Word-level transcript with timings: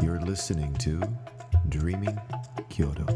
You're 0.00 0.20
listening 0.20 0.72
to 0.76 1.02
Dreaming 1.68 2.18
Kyoto. 2.70 3.06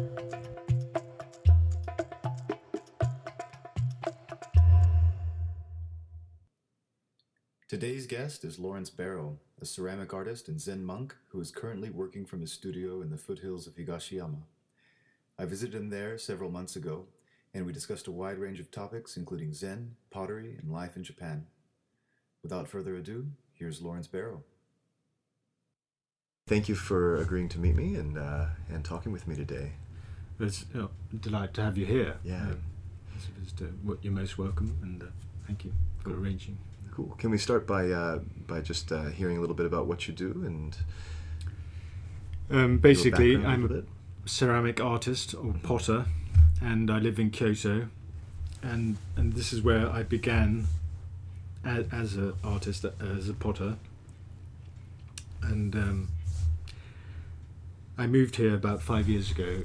Today's 7.68 8.06
guest 8.06 8.44
is 8.44 8.58
Lawrence 8.58 8.90
Barrow, 8.90 9.38
a 9.60 9.64
ceramic 9.64 10.12
artist 10.12 10.48
and 10.48 10.60
Zen 10.60 10.84
monk 10.84 11.14
who 11.28 11.40
is 11.40 11.50
currently 11.50 11.90
working 11.90 12.26
from 12.26 12.40
his 12.40 12.52
studio 12.52 13.00
in 13.00 13.10
the 13.10 13.16
foothills 13.16 13.66
of 13.66 13.76
Higashiyama. 13.76 14.42
I 15.38 15.44
visited 15.46 15.74
him 15.74 15.90
there 15.90 16.18
several 16.18 16.50
months 16.50 16.76
ago, 16.76 17.06
and 17.54 17.64
we 17.64 17.72
discussed 17.72 18.06
a 18.06 18.12
wide 18.12 18.38
range 18.38 18.60
of 18.60 18.70
topics, 18.70 19.16
including 19.16 19.54
Zen, 19.54 19.96
pottery, 20.10 20.56
and 20.60 20.70
life 20.70 20.96
in 20.96 21.04
Japan. 21.04 21.46
Without 22.42 22.68
further 22.68 22.96
ado, 22.96 23.28
here's 23.54 23.80
Lawrence 23.80 24.06
Barrow. 24.06 24.44
Thank 26.48 26.68
you 26.68 26.76
for 26.76 27.16
agreeing 27.16 27.48
to 27.50 27.58
meet 27.58 27.74
me 27.74 27.96
and 27.96 28.16
uh, 28.16 28.44
and 28.68 28.84
talking 28.84 29.10
with 29.10 29.26
me 29.26 29.34
today. 29.34 29.72
It's 30.38 30.64
a 30.76 30.88
delight 31.16 31.52
to 31.54 31.62
have 31.62 31.76
you 31.76 31.84
here. 31.86 32.18
Yeah. 32.22 32.40
Um, 32.42 32.58
it's, 33.16 33.26
it's, 33.42 33.62
uh, 33.62 33.64
what- 33.82 33.98
you're 34.02 34.12
most 34.12 34.38
welcome, 34.38 34.78
and 34.80 35.02
uh, 35.02 35.06
thank 35.48 35.64
you 35.64 35.72
for 36.04 36.10
arranging. 36.14 36.56
Cool. 36.94 37.16
Can 37.18 37.32
we 37.32 37.38
start 37.38 37.66
by 37.66 37.90
uh, 37.90 38.20
by 38.46 38.60
just 38.60 38.92
uh, 38.92 39.06
hearing 39.06 39.38
a 39.38 39.40
little 39.40 39.56
bit 39.56 39.66
about 39.66 39.88
what 39.88 40.06
you 40.06 40.14
do 40.14 40.44
and 40.46 40.76
Um, 42.48 42.78
basically, 42.78 43.44
I'm 43.44 43.64
a 43.64 43.68
bit? 43.68 43.88
ceramic 44.24 44.80
artist 44.80 45.34
or 45.34 45.52
potter, 45.64 46.04
and 46.62 46.92
I 46.92 47.00
live 47.00 47.18
in 47.18 47.30
Kyoto, 47.30 47.88
and 48.62 48.98
and 49.16 49.32
this 49.32 49.52
is 49.52 49.62
where 49.62 49.90
I 49.90 50.04
began 50.04 50.68
as, 51.64 51.86
as 51.90 52.14
an 52.14 52.34
artist, 52.44 52.84
as 53.00 53.28
a 53.28 53.34
potter, 53.34 53.78
and 55.42 55.74
um, 55.74 56.08
I 57.98 58.06
moved 58.06 58.36
here 58.36 58.54
about 58.54 58.82
five 58.82 59.08
years 59.08 59.30
ago, 59.30 59.64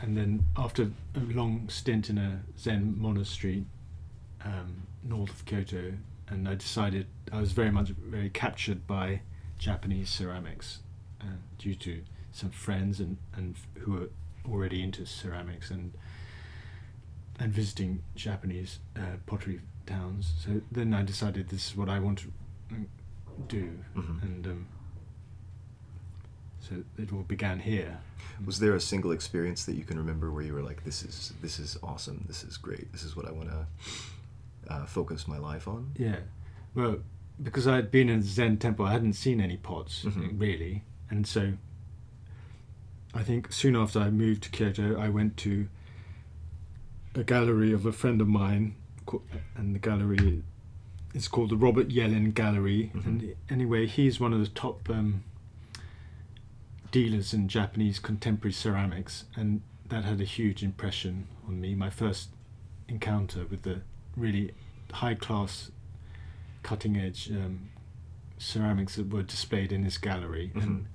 and 0.00 0.16
then 0.16 0.44
after 0.56 0.90
a 1.14 1.20
long 1.20 1.68
stint 1.68 2.10
in 2.10 2.18
a 2.18 2.42
Zen 2.58 2.96
monastery 3.00 3.66
um, 4.44 4.82
north 5.04 5.30
of 5.30 5.44
Kyoto, 5.44 5.92
and 6.28 6.48
I 6.48 6.54
decided 6.54 7.06
I 7.32 7.40
was 7.40 7.52
very 7.52 7.70
much 7.70 7.88
very 7.90 8.30
captured 8.30 8.86
by 8.86 9.20
Japanese 9.58 10.08
ceramics 10.10 10.78
uh, 11.20 11.26
due 11.58 11.74
to 11.76 12.02
some 12.32 12.50
friends 12.50 13.00
and, 13.00 13.16
and 13.36 13.56
who 13.80 13.92
were 13.92 14.10
already 14.50 14.82
into 14.82 15.04
ceramics 15.06 15.70
and 15.70 15.92
and 17.38 17.52
visiting 17.52 18.02
Japanese 18.16 18.80
uh, 18.96 19.16
pottery 19.24 19.60
towns. 19.86 20.32
So 20.44 20.60
then 20.70 20.92
I 20.92 21.02
decided 21.02 21.48
this 21.48 21.70
is 21.70 21.76
what 21.76 21.88
I 21.88 21.98
want 21.98 22.18
to 22.18 22.32
mm, 22.70 22.84
do, 23.48 23.78
Mhm. 23.96 24.22
and 24.22 24.46
um, 24.46 24.66
so 26.70 26.84
it 26.98 27.12
all 27.12 27.22
began 27.22 27.58
here. 27.60 27.98
Was 28.44 28.58
there 28.60 28.74
a 28.74 28.80
single 28.80 29.10
experience 29.12 29.64
that 29.66 29.74
you 29.74 29.84
can 29.84 29.98
remember 29.98 30.30
where 30.30 30.42
you 30.42 30.54
were 30.54 30.62
like, 30.62 30.84
"This 30.84 31.02
is 31.02 31.32
this 31.42 31.58
is 31.58 31.76
awesome. 31.82 32.24
This 32.26 32.42
is 32.44 32.56
great. 32.56 32.90
This 32.92 33.02
is 33.02 33.14
what 33.16 33.26
I 33.28 33.32
want 33.32 33.48
to 33.50 33.66
uh, 34.72 34.86
focus 34.86 35.26
my 35.28 35.38
life 35.38 35.68
on"? 35.68 35.92
Yeah, 35.96 36.20
well, 36.74 36.98
because 37.42 37.66
I 37.66 37.76
had 37.76 37.90
been 37.90 38.08
in 38.08 38.22
Zen 38.22 38.56
temple, 38.58 38.86
I 38.86 38.92
hadn't 38.92 39.14
seen 39.14 39.40
any 39.40 39.56
pots 39.56 40.04
Mhm. 40.04 40.40
really, 40.40 40.84
and 41.10 41.26
so 41.26 41.54
I 43.12 43.22
think 43.24 43.52
soon 43.52 43.74
after 43.76 43.98
I 43.98 44.10
moved 44.10 44.42
to 44.44 44.50
Kyoto, 44.50 44.96
I 44.98 45.08
went 45.08 45.36
to 45.38 45.68
a 47.14 47.24
gallery 47.24 47.72
of 47.72 47.84
a 47.86 47.92
friend 47.92 48.20
of 48.20 48.28
mine, 48.28 48.76
and 49.56 49.74
the 49.74 49.80
gallery 49.80 50.44
is 51.12 51.26
called 51.26 51.50
the 51.50 51.56
Robert 51.56 51.90
Yellin 51.90 52.30
Gallery. 52.30 52.92
Mhm. 52.94 53.04
And 53.06 53.34
anyway, 53.50 53.86
he's 53.88 54.20
one 54.20 54.32
of 54.32 54.38
the 54.40 54.46
top 54.48 54.88
um, 54.88 55.24
dealers 56.90 57.32
in 57.32 57.48
Japanese 57.48 57.98
contemporary 57.98 58.52
ceramics, 58.52 59.24
and 59.36 59.62
that 59.88 60.04
had 60.04 60.20
a 60.20 60.24
huge 60.24 60.62
impression 60.62 61.26
on 61.46 61.60
me. 61.60 61.74
My 61.74 61.90
first 61.90 62.30
encounter 62.88 63.44
with 63.46 63.62
the 63.62 63.82
really 64.16 64.52
high 64.92 65.14
class, 65.14 65.70
cutting 66.62 66.96
edge 66.96 67.30
um, 67.30 67.70
ceramics 68.38 68.96
that 68.96 69.10
were 69.10 69.22
displayed 69.22 69.72
in 69.72 69.82
this 69.84 69.98
gallery, 69.98 70.50
Mhm. 70.54 70.62
and 70.62 70.86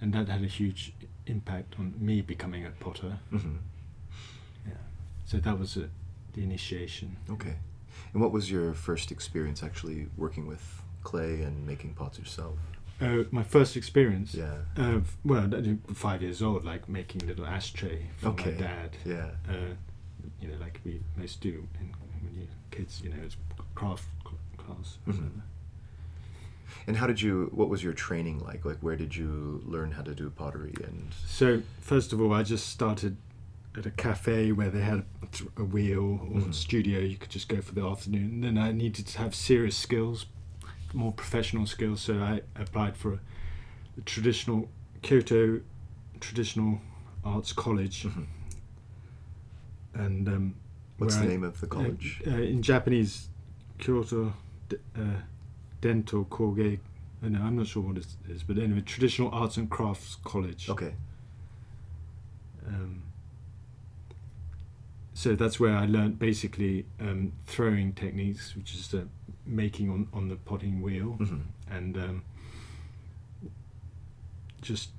and 0.00 0.12
that 0.12 0.28
had 0.28 0.42
a 0.44 0.46
huge 0.46 0.92
impact 1.26 1.74
on 1.78 1.92
me 1.98 2.22
becoming 2.22 2.64
a 2.64 2.70
potter. 2.70 3.18
hmm 3.30 3.56
Yeah. 4.66 4.74
So 5.24 5.38
that 5.40 5.58
was 5.58 5.76
uh 5.76 5.88
the 6.34 6.42
initiation. 6.42 7.16
Okay. 7.28 7.56
And 8.12 8.22
what 8.22 8.30
was 8.32 8.48
your 8.50 8.74
first 8.74 9.10
experience 9.10 9.62
actually 9.62 10.06
working 10.16 10.46
with 10.46 10.82
clay 11.02 11.42
and 11.42 11.66
making 11.66 11.94
pots 11.94 12.18
yourself? 12.18 12.58
Uh, 13.00 13.24
my 13.30 13.42
first 13.44 13.76
experience. 13.76 14.34
Yeah. 14.34 15.00
Well, 15.24 15.48
five 15.94 16.20
years 16.22 16.42
old, 16.42 16.64
like 16.64 16.88
making 16.88 17.26
little 17.26 17.46
ashtray 17.46 18.06
for 18.16 18.28
Okay. 18.30 18.52
my 18.52 18.56
dad. 18.58 18.96
Yeah. 19.04 19.30
Uh, 19.48 19.74
you 20.40 20.48
know, 20.48 20.56
like 20.60 20.80
we 20.84 21.00
most 21.16 21.40
do 21.40 21.66
in, 21.80 21.94
when 22.22 22.34
you 22.34 22.48
kids. 22.70 23.00
You 23.04 23.10
know, 23.10 23.16
it's 23.24 23.36
craft 23.74 24.04
class. 24.56 24.98
Mhm. 25.06 25.42
And 26.86 26.96
how 26.96 27.06
did 27.06 27.20
you? 27.22 27.50
What 27.52 27.68
was 27.68 27.82
your 27.84 27.92
training 27.92 28.40
like? 28.40 28.64
Like, 28.64 28.78
where 28.78 28.96
did 28.96 29.14
you 29.14 29.62
learn 29.64 29.92
how 29.92 30.02
to 30.02 30.14
do 30.14 30.28
pottery? 30.30 30.74
And 30.84 31.12
So 31.26 31.62
first 31.80 32.12
of 32.12 32.20
all, 32.20 32.32
I 32.32 32.42
just 32.42 32.68
started 32.68 33.16
at 33.76 33.86
a 33.86 33.90
cafe 33.90 34.50
where 34.52 34.70
they 34.70 34.80
had 34.80 35.04
a, 35.22 35.60
a 35.62 35.64
wheel 35.64 36.20
or 36.32 36.40
Mhm. 36.40 36.54
studio. 36.54 36.98
You 37.00 37.16
could 37.16 37.30
just 37.30 37.48
go 37.48 37.60
for 37.60 37.74
the 37.74 37.84
afternoon. 37.86 38.24
And 38.32 38.44
then 38.44 38.58
I 38.58 38.72
needed 38.72 39.06
to 39.06 39.18
have 39.18 39.34
serious 39.34 39.76
skills, 39.76 40.26
more 40.94 41.12
professional 41.12 41.66
skills. 41.66 42.00
So 42.00 42.18
I 42.20 42.42
applied 42.56 42.96
for 42.96 43.14
a, 43.14 43.18
a 43.98 44.00
traditional 44.04 44.68
Kyoto 45.02 45.60
traditional 46.20 46.80
arts 47.24 47.52
college, 47.52 48.04
Mhm. 48.04 48.26
and 49.94 50.28
um, 50.28 50.54
what's 50.98 51.16
the 51.16 51.22
I- 51.24 51.26
name 51.28 51.44
of 51.44 51.60
the 51.60 51.66
college? 51.68 52.22
Uh, 52.26 52.30
uh, 52.32 52.36
in 52.38 52.62
Japanese, 52.62 53.28
Kyoto 53.78 54.32
D- 54.68 54.76
uh, 54.96 55.20
Dento 55.80 56.24
Koge. 56.24 56.80
Uh, 57.22 57.28
no, 57.28 57.40
I'm 57.42 57.56
not 57.56 57.66
sure 57.68 57.82
what 57.82 57.96
it 57.98 58.06
is, 58.28 58.42
but 58.42 58.58
anyway, 58.58 58.80
traditional 58.80 59.30
arts 59.30 59.56
and 59.56 59.68
crafts 59.70 60.16
college. 60.24 60.68
okay. 60.68 60.94
Um, 62.66 63.02
so 65.14 65.34
that's 65.34 65.58
where 65.58 65.74
I 65.76 65.86
learnt 65.86 66.18
basically 66.18 66.86
um, 67.00 67.32
throwing 67.46 67.92
techniques, 67.92 68.54
which 68.56 68.74
is 68.74 68.92
uh, 68.94 69.04
making 69.48 69.90
on, 69.90 70.08
on 70.12 70.28
the 70.28 70.36
potting 70.36 70.80
wheel, 70.82 71.12
hmm 71.12 71.40
and 71.70 71.96
um, 71.98 72.22
just 74.62 74.90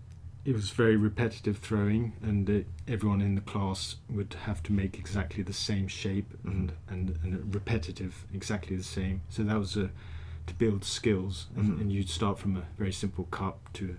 it 0.46 0.54
was 0.54 0.70
very 0.72 0.96
repetitive 0.96 1.58
throwing, 1.58 2.14
and 2.22 2.50
uh, 2.50 2.60
everyone 2.88 3.22
in 3.22 3.36
the 3.36 3.42
class 3.42 3.98
would 4.10 4.36
have 4.46 4.64
to 4.64 4.72
make 4.74 4.98
exactly 4.98 5.44
the 5.44 5.54
same 5.54 5.88
shape 5.88 6.34
and, 6.46 6.72
and 6.88 7.20
and 7.24 7.54
repetitive, 7.54 8.26
exactly 8.34 8.76
the 8.76 8.84
same. 8.84 9.22
So 9.30 9.44
that 9.44 9.58
was 9.58 9.76
a 9.76 9.90
to 10.48 10.54
build 10.56 10.84
skills, 10.84 11.48
and, 11.56 11.74
Mhm. 11.78 11.82
and 11.82 11.92
you'd 11.94 12.10
start 12.10 12.40
from 12.40 12.56
a 12.58 12.64
very 12.78 12.92
simple 12.94 13.26
cup 13.26 13.72
to 13.74 13.98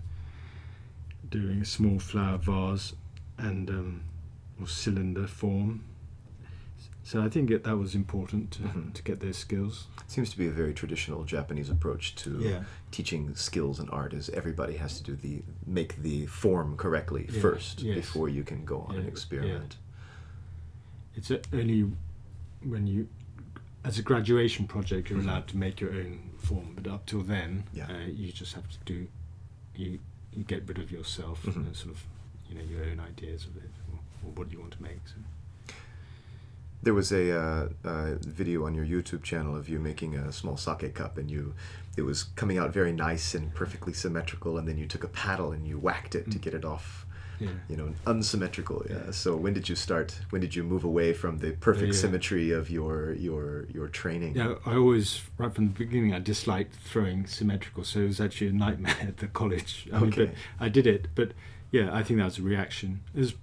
doing 1.29 1.61
a 1.61 1.65
small 1.65 1.99
flower 1.99 2.37
vase 2.37 2.93
and 3.37 3.69
um, 3.69 4.01
or 4.59 4.67
cylinder 4.67 5.27
form. 5.27 5.83
So 7.03 7.21
I 7.21 7.29
think 7.29 7.49
it, 7.49 7.63
that 7.63 7.77
was 7.77 7.95
important 7.95 8.51
to, 8.51 8.61
Mhm. 8.61 8.93
to 8.93 9.01
get 9.03 9.19
those 9.21 9.37
skills. 9.37 9.87
It 10.05 10.11
seems 10.11 10.29
to 10.29 10.37
be 10.37 10.47
a 10.47 10.51
very 10.51 10.73
traditional 10.73 11.23
Japanese 11.23 11.69
approach 11.69 12.15
to 12.17 12.39
Yeah. 12.39 12.63
teaching 12.91 13.33
skills 13.35 13.79
and 13.79 13.89
art. 13.89 14.13
Is 14.13 14.29
everybody 14.29 14.77
has 14.77 14.97
to 15.01 15.03
do 15.03 15.15
the 15.15 15.41
make 15.65 16.01
the 16.03 16.27
form 16.27 16.77
correctly 16.77 17.27
Yeah, 17.29 17.41
first 17.41 17.81
yes. 17.81 17.95
before 17.95 18.29
you 18.29 18.43
can 18.43 18.65
go 18.65 18.81
on 18.81 18.93
Yeah, 18.95 19.01
an 19.01 19.07
experiment. 19.07 19.77
It's 21.15 21.31
a- 21.31 21.41
only 21.51 21.91
when 22.63 22.85
you, 22.87 23.09
as 23.83 23.97
a 23.97 24.03
graduation 24.03 24.67
project, 24.67 25.09
you're 25.09 25.19
Mhm. 25.19 25.23
allowed 25.25 25.47
to 25.47 25.57
make 25.57 25.81
your 25.81 25.93
own 25.93 26.29
form, 26.37 26.73
but 26.75 26.85
up 26.87 27.05
till 27.07 27.23
then, 27.23 27.63
Yeah. 27.73 27.91
uh, 27.91 28.05
you 28.07 28.31
just 28.31 28.53
have 28.53 28.69
to 28.69 28.77
do, 28.85 29.07
you, 29.75 29.99
you 30.31 30.43
get 30.43 30.67
rid 30.67 30.77
of 30.77 30.91
yourself 30.91 31.43
Mhm. 31.43 31.55
and 31.55 31.75
sort 31.75 31.95
of, 31.95 32.05
you 32.47 32.55
know, 32.55 32.63
your 32.63 32.85
own 32.85 32.99
ideas 32.99 33.45
of 33.45 33.57
it 33.57 33.71
or, 33.91 33.99
or 34.23 34.31
what 34.33 34.51
you 34.51 34.59
want 34.59 34.73
to 34.73 34.81
make. 34.83 34.99
So. 35.07 35.15
There 36.83 36.93
was 36.95 37.11
a 37.11 37.31
uh, 37.39 37.67
uh, 37.83 38.15
video 38.21 38.65
on 38.65 38.73
your 38.73 38.85
YouTube 38.85 39.21
channel 39.21 39.55
of 39.55 39.69
you 39.69 39.77
making 39.79 40.15
a 40.15 40.31
small 40.31 40.57
sake 40.57 40.93
cup, 40.95 41.17
and 41.17 41.29
you, 41.29 41.53
it 41.95 42.01
was 42.01 42.23
coming 42.23 42.57
out 42.57 42.73
very 42.73 42.91
nice 42.91 43.35
and 43.35 43.53
perfectly 43.53 43.93
symmetrical, 43.93 44.57
and 44.57 44.67
then 44.67 44.77
you 44.79 44.87
took 44.87 45.03
a 45.03 45.07
paddle 45.07 45.51
and 45.51 45.67
you 45.67 45.77
whacked 45.77 46.15
it 46.15 46.31
to 46.31 46.39
Mm. 46.39 46.41
get 46.41 46.53
it 46.55 46.65
off, 46.65 47.05
Yeah. 47.39 47.49
you 47.69 47.77
know, 47.77 47.93
unsymmetrical. 48.07 48.83
Yeah. 48.89 48.95
Yeah. 49.05 49.11
So 49.11 49.35
when 49.35 49.53
did 49.53 49.69
you 49.69 49.75
start? 49.75 50.19
When 50.31 50.41
did 50.41 50.55
you 50.55 50.63
move 50.63 50.83
away 50.83 51.13
from 51.13 51.37
the 51.37 51.51
perfect 51.51 51.93
Yeah. 51.93 51.99
symmetry 52.01 52.49
of 52.51 52.71
your 52.71 53.13
your 53.13 53.65
your 53.71 53.87
training? 53.87 54.35
Yeah, 54.35 54.55
I 54.65 54.73
always, 54.75 55.21
right 55.37 55.53
from 55.53 55.67
the 55.67 55.73
beginning, 55.73 56.15
I 56.15 56.19
disliked 56.19 56.73
throwing 56.83 57.27
symmetrical, 57.27 57.83
so 57.83 57.99
it 57.99 58.07
was 58.07 58.19
actually 58.19 58.47
a 58.47 58.53
nightmare 58.53 58.97
at 59.09 59.17
the 59.17 59.27
college. 59.27 59.87
I 59.93 59.99
mean, 59.99 60.07
Okay. 60.13 60.25
but 60.25 60.65
I 60.65 60.69
did 60.69 60.87
it, 60.87 61.09
but 61.13 61.33
yeah, 61.71 61.93
I 61.93 62.01
think 62.01 62.17
that 62.19 62.25
was 62.25 62.39
a 62.39 62.41
reaction. 62.41 63.01
It 63.13 63.19
was, 63.19 63.33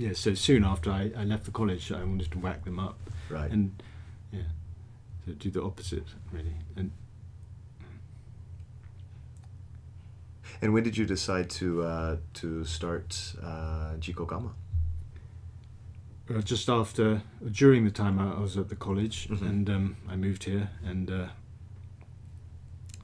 yeah, 0.00 0.14
so 0.14 0.34
soon 0.34 0.64
after 0.64 0.90
I, 0.90 1.10
I 1.16 1.24
left 1.24 1.44
the 1.44 1.50
college, 1.50 1.92
I 1.92 2.02
wanted 2.04 2.30
to 2.32 2.38
whack 2.38 2.64
them 2.64 2.78
up. 2.78 2.98
Right. 3.28 3.50
And 3.50 3.82
yeah, 4.32 4.48
so 5.26 5.32
do 5.32 5.50
the 5.50 5.62
opposite, 5.62 6.08
really. 6.32 6.54
And 6.76 6.90
And 10.62 10.74
when 10.74 10.82
did 10.84 10.96
you 10.96 11.06
decide 11.06 11.48
to 11.60 11.82
uh, 11.82 12.16
to 12.34 12.64
start 12.64 13.34
uh, 13.42 13.94
Jikogama? 13.98 14.50
Uh, 16.28 16.40
just 16.42 16.68
after, 16.68 17.22
during 17.50 17.84
the 17.84 17.90
time 17.90 18.18
I, 18.18 18.38
was 18.40 18.56
at 18.56 18.68
the 18.68 18.76
college, 18.76 19.28
Mhm. 19.28 19.42
and 19.50 19.70
um, 19.70 19.96
I 20.08 20.14
moved 20.16 20.44
here, 20.44 20.70
and, 20.84 21.10
uh, 21.10 21.28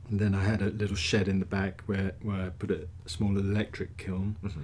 and 0.09 0.21
then 0.21 0.33
I 0.35 0.45
had 0.45 0.63
a 0.63 0.71
little 0.71 0.95
shed 0.97 1.27
in 1.29 1.41
the 1.41 1.45
back 1.47 1.83
where, 1.87 2.13
where 2.23 2.47
I 2.47 2.49
put 2.51 2.71
a 2.71 2.87
small 3.07 3.37
electric 3.37 3.97
kiln, 3.97 4.37
Mm-hmm. 4.45 4.61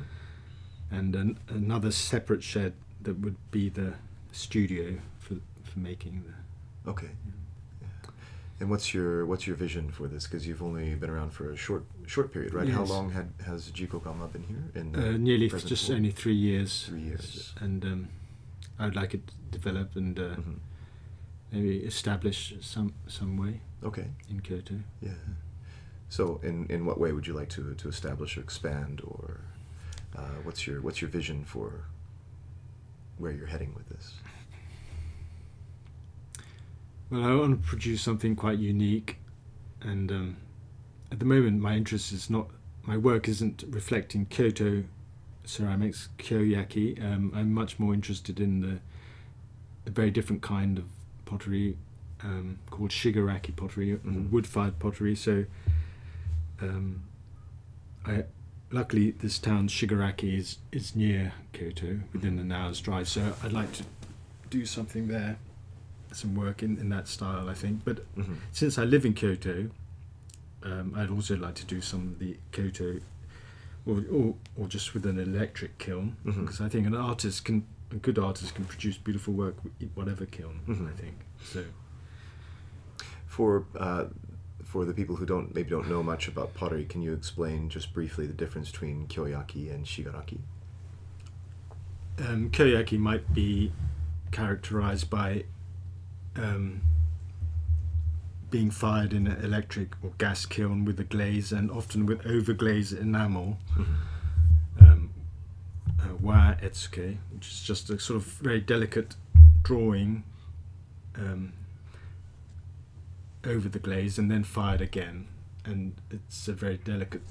And 0.93 1.17
an, 1.17 1.39
another 1.49 1.91
separate 1.91 2.43
shed 2.43 2.75
that 3.03 3.19
would 3.21 3.37
be 3.51 3.69
the 3.69 3.95
studio 4.33 4.99
for 5.19 5.37
for 5.65 5.79
making 5.79 6.25
the. 6.27 6.91
Okay. 6.91 7.09
Yeah. 7.27 7.89
And 8.61 8.71
what's 8.71 8.95
your 8.95 9.27
what's 9.27 9.47
your 9.47 9.57
vision 9.57 9.91
for 9.91 10.07
this? 10.07 10.27
Because 10.27 10.47
you've 10.47 10.63
only 10.63 10.95
been 10.95 11.11
around 11.11 11.31
for 11.33 11.51
a 11.51 11.57
short 11.57 11.85
short 12.07 12.33
period, 12.33 12.55
right? 12.55 12.67
Yes. 12.69 12.77
How 12.77 12.85
long 12.85 13.11
had 13.11 13.29
has 13.47 13.71
Jiko 13.71 14.01
Jikogama 14.01 14.33
been 14.33 14.45
here? 14.45 14.65
In 14.75 14.95
Uh, 14.95 15.17
nearly 15.17 15.49
just 15.49 15.91
only 15.91 16.11
three 16.13 16.35
years. 16.35 16.85
Three 16.89 17.01
years. 17.03 17.55
and 17.61 17.85
um, 17.85 18.09
I'd 18.79 18.95
like 18.95 19.15
it 19.15 19.27
to 19.27 19.35
develop 19.59 19.97
and 19.97 20.19
uh, 20.19 20.37
Mhm. 20.37 20.59
maybe 21.53 21.79
establish 21.79 22.55
some 22.61 22.93
some 23.09 23.37
way 23.37 23.61
Okay. 23.83 24.07
in 24.31 24.41
Kyoto. 24.41 24.75
Yeah. 25.01 25.15
So, 26.09 26.41
in, 26.43 26.67
in 26.69 26.85
what 26.85 26.99
way 27.01 27.13
would 27.13 27.27
you 27.27 27.33
like 27.33 27.49
to, 27.57 27.75
to 27.75 27.89
establish 27.89 28.37
or 28.37 28.43
expand, 28.43 29.01
or 29.03 29.41
uh, 30.17 30.21
what's 30.43 30.67
your 30.67 30.81
what's 30.81 31.01
your 31.01 31.11
vision 31.11 31.45
for 31.45 31.85
where 33.19 33.33
you're 33.33 33.47
heading 33.47 33.75
with 33.75 33.89
this? 33.89 34.15
Well, 37.11 37.25
I 37.25 37.35
want 37.35 37.61
to 37.63 37.69
produce 37.69 38.01
something 38.01 38.35
quite 38.37 38.59
unique, 38.59 39.19
and 39.83 40.11
um, 40.11 40.37
at 41.11 41.19
the 41.19 41.27
moment, 41.27 41.61
my 41.61 41.77
interest 41.77 42.13
is 42.13 42.31
not 42.31 42.49
my 42.85 42.97
work 42.97 43.29
isn't 43.29 43.65
reflecting 43.69 44.27
Kyoto 44.27 44.85
ceramics, 45.45 46.09
kyoyaki. 46.19 47.03
Um, 47.03 47.33
I'm 47.35 47.53
much 47.53 47.79
more 47.79 47.93
interested 47.95 48.41
in 48.41 48.61
the 48.61 48.81
a 49.85 49.91
very 49.91 50.11
different 50.11 50.43
kind 50.43 50.79
of 50.79 50.85
pottery 51.25 51.77
um, 52.23 52.59
called 52.71 52.91
shigaraki 52.91 53.55
pottery, 53.57 53.97
Mhm. 53.99 54.31
wood-fired 54.31 54.79
pottery. 54.79 55.17
So, 55.17 55.45
um, 56.61 57.03
I 58.07 58.25
luckily 58.73 59.11
this 59.13 59.39
town 59.39 59.69
Shigaraki 59.69 60.39
is 60.39 60.59
is 60.73 60.97
near 60.97 61.33
Kyoto, 61.53 62.01
within 62.13 62.39
an 62.39 62.51
hour's 62.53 62.81
drive. 62.81 63.09
So 63.09 63.35
I'd 63.45 63.53
like 63.53 63.73
to 63.75 63.85
do 64.51 64.67
something 64.67 65.09
there, 65.09 65.37
some 66.13 66.35
work 66.35 66.63
in, 66.63 66.79
in 66.79 66.89
that 66.91 67.09
style. 67.09 67.49
I 67.49 67.55
think, 67.55 67.85
but 67.85 67.99
Mm-hmm. 68.17 68.35
since 68.53 68.79
I 68.79 68.85
live 68.85 69.05
in 69.05 69.15
Kyoto, 69.15 69.71
um, 70.63 70.95
I'd 70.97 71.11
also 71.11 71.37
like 71.37 71.55
to 71.57 71.67
do 71.67 71.81
some 71.81 72.03
of 72.13 72.19
the 72.19 72.37
Kyoto, 72.53 73.01
or 73.87 74.03
or, 74.11 74.35
or 74.57 74.67
just 74.69 74.95
with 74.95 75.07
an 75.07 75.19
electric 75.19 75.79
kiln, 75.79 76.17
because 76.25 76.61
I 76.61 76.69
think 76.69 76.87
an 76.87 76.95
artist 76.95 77.45
can, 77.45 77.67
a 77.91 77.97
good 77.97 78.19
artist 78.19 78.55
can 78.55 78.65
produce 78.65 78.97
beautiful 78.97 79.35
work 79.35 79.57
with 79.65 79.73
whatever 79.95 80.25
kiln. 80.27 80.61
Mhm. 80.69 80.89
I 80.93 80.97
think 80.97 81.15
so. 81.45 81.65
For 83.27 83.65
uh, 83.79 84.05
for 84.73 84.87
the 84.87 84.95
people 84.95 85.17
who 85.17 85.27
don't 85.27 85.55
maybe 85.55 85.69
don't 85.69 85.87
know 85.87 86.03
much 86.03 86.29
about 86.29 86.55
pottery, 86.55 86.87
can 86.87 87.03
you 87.03 87.13
explain 87.13 87.69
just 87.69 87.93
briefly 87.93 88.27
the 88.27 88.33
difference 88.33 88.71
between 88.71 89.07
kyoyaki 89.07 89.71
and 89.71 89.85
shigaraki? 89.85 90.39
Um, 92.19 92.49
kyoyaki 92.49 92.99
might 92.99 93.35
be 93.35 93.71
characterized 94.31 95.11
by 95.11 95.45
um, 96.37 96.81
being 98.49 98.71
fired 98.71 99.13
in 99.13 99.27
an 99.27 99.45
electric 99.45 99.93
or 100.03 100.13
gas 100.17 100.47
kiln 100.47 100.87
with 100.87 100.99
a 100.99 101.05
glaze 101.05 101.53
and 101.53 101.71
often 101.71 102.07
with 102.07 102.23
overglaze 102.23 102.99
enamel. 102.99 103.59
um, 104.81 105.11
uh, 106.01 106.15
wa 106.19 106.55
etsuke, 106.63 107.19
which 107.31 107.47
is 107.47 107.63
just 107.63 107.91
a 107.91 108.01
sort 108.01 108.17
of 108.17 108.25
very 108.25 108.61
delicate 108.61 109.17
drawing 109.63 110.25
um, 111.17 111.53
over 113.45 113.69
the 113.69 113.79
glaze 113.79 114.19
and 114.19 114.31
then 114.31 114.45
fired 114.45 114.81
again. 114.81 115.27
And 115.65 115.95
it's 116.11 116.49
a 116.49 116.53
very 116.53 116.77
delicate 116.79 117.23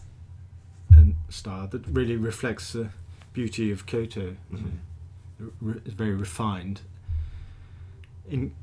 and 0.93 1.15
style 1.29 1.67
that 1.67 1.85
really 1.87 2.15
reflects 2.17 2.73
the 2.73 2.89
beauty 3.33 3.71
of 3.71 3.85
Kyoto. 3.85 4.35
Mhm. 4.51 4.71
Re- 5.59 5.81
It's 5.85 5.93
very 5.95 6.13
refined, 6.15 6.81
in 8.29 8.53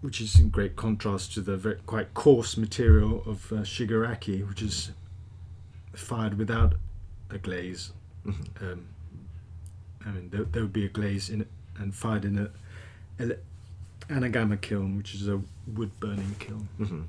which 0.00 0.20
is 0.20 0.38
in 0.40 0.48
great 0.50 0.74
contrast 0.76 1.32
to 1.34 1.40
the 1.40 1.56
very, 1.56 1.76
quite 1.86 2.12
coarse 2.14 2.56
material 2.56 3.22
of 3.26 3.52
uh, 3.52 3.56
shigaraki, 3.62 4.46
which 4.46 4.60
is 4.62 4.90
fired 5.94 6.34
without 6.38 6.74
a 7.30 7.38
glaze 7.38 7.92
Mhm. 8.26 8.62
um, 8.72 8.84
I 10.04 10.10
mean, 10.10 10.30
there, 10.30 10.44
there 10.44 10.62
would 10.62 10.72
be 10.72 10.84
a 10.84 10.88
glaze 10.88 11.30
in 11.30 11.42
it 11.42 11.48
and 11.76 11.94
fired 11.94 12.24
in 12.24 12.36
a 12.38 12.50
ele- 13.20 13.38
anagama 14.08 14.60
kiln, 14.60 14.96
which 14.96 15.14
is 15.14 15.28
a 15.28 15.40
wood 15.66 15.90
burning 16.00 16.34
kiln. 16.38 16.68
Mhm. 16.80 17.04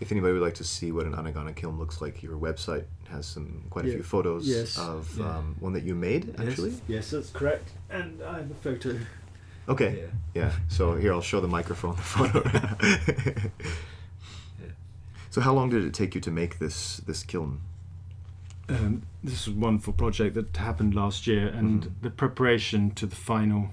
If 0.00 0.10
anybody 0.10 0.32
would 0.32 0.42
like 0.42 0.54
to 0.54 0.64
see 0.64 0.92
what 0.92 1.06
an 1.06 1.12
anagama 1.14 1.54
kiln 1.54 1.78
looks 1.78 2.00
like, 2.00 2.22
your 2.22 2.38
website 2.38 2.84
has 3.08 3.26
some 3.26 3.64
quite 3.70 3.84
a 3.84 3.88
Yeah. 3.88 3.94
few 3.94 4.02
photos 4.02 4.46
Yes. 4.48 4.78
of 4.78 5.18
Yeah. 5.18 5.38
um, 5.38 5.56
one 5.60 5.72
that 5.74 5.82
you 5.84 5.94
made 5.94 6.34
actually. 6.38 6.70
Yes, 6.70 6.80
yes, 6.88 7.10
that's 7.10 7.30
correct. 7.30 7.72
And 7.90 8.22
I 8.22 8.38
have 8.38 8.50
a 8.50 8.54
photo. 8.54 8.98
Okay. 9.68 10.08
Yeah. 10.34 10.42
Yeah. 10.42 10.52
So 10.68 10.96
here 10.96 11.12
I'll 11.12 11.20
show 11.20 11.40
the 11.40 11.48
microphone 11.48 11.96
the 11.96 12.02
photo. 12.02 12.42
Yeah. 14.60 14.72
So 15.30 15.40
how 15.40 15.52
long 15.54 15.70
did 15.70 15.84
it 15.84 15.94
take 15.94 16.14
you 16.14 16.20
to 16.22 16.30
make 16.30 16.58
this 16.58 16.98
this 17.06 17.22
kiln? 17.22 17.60
Um, 18.68 19.02
this 19.24 19.46
was 19.46 19.56
one 19.56 19.78
for 19.80 19.92
project 19.92 20.34
that 20.34 20.56
happened 20.56 20.94
last 20.94 21.26
year, 21.26 21.48
and 21.48 21.82
Mhm. 21.82 21.90
the 22.02 22.10
preparation 22.10 22.92
to 22.92 23.06
the 23.06 23.16
final, 23.16 23.70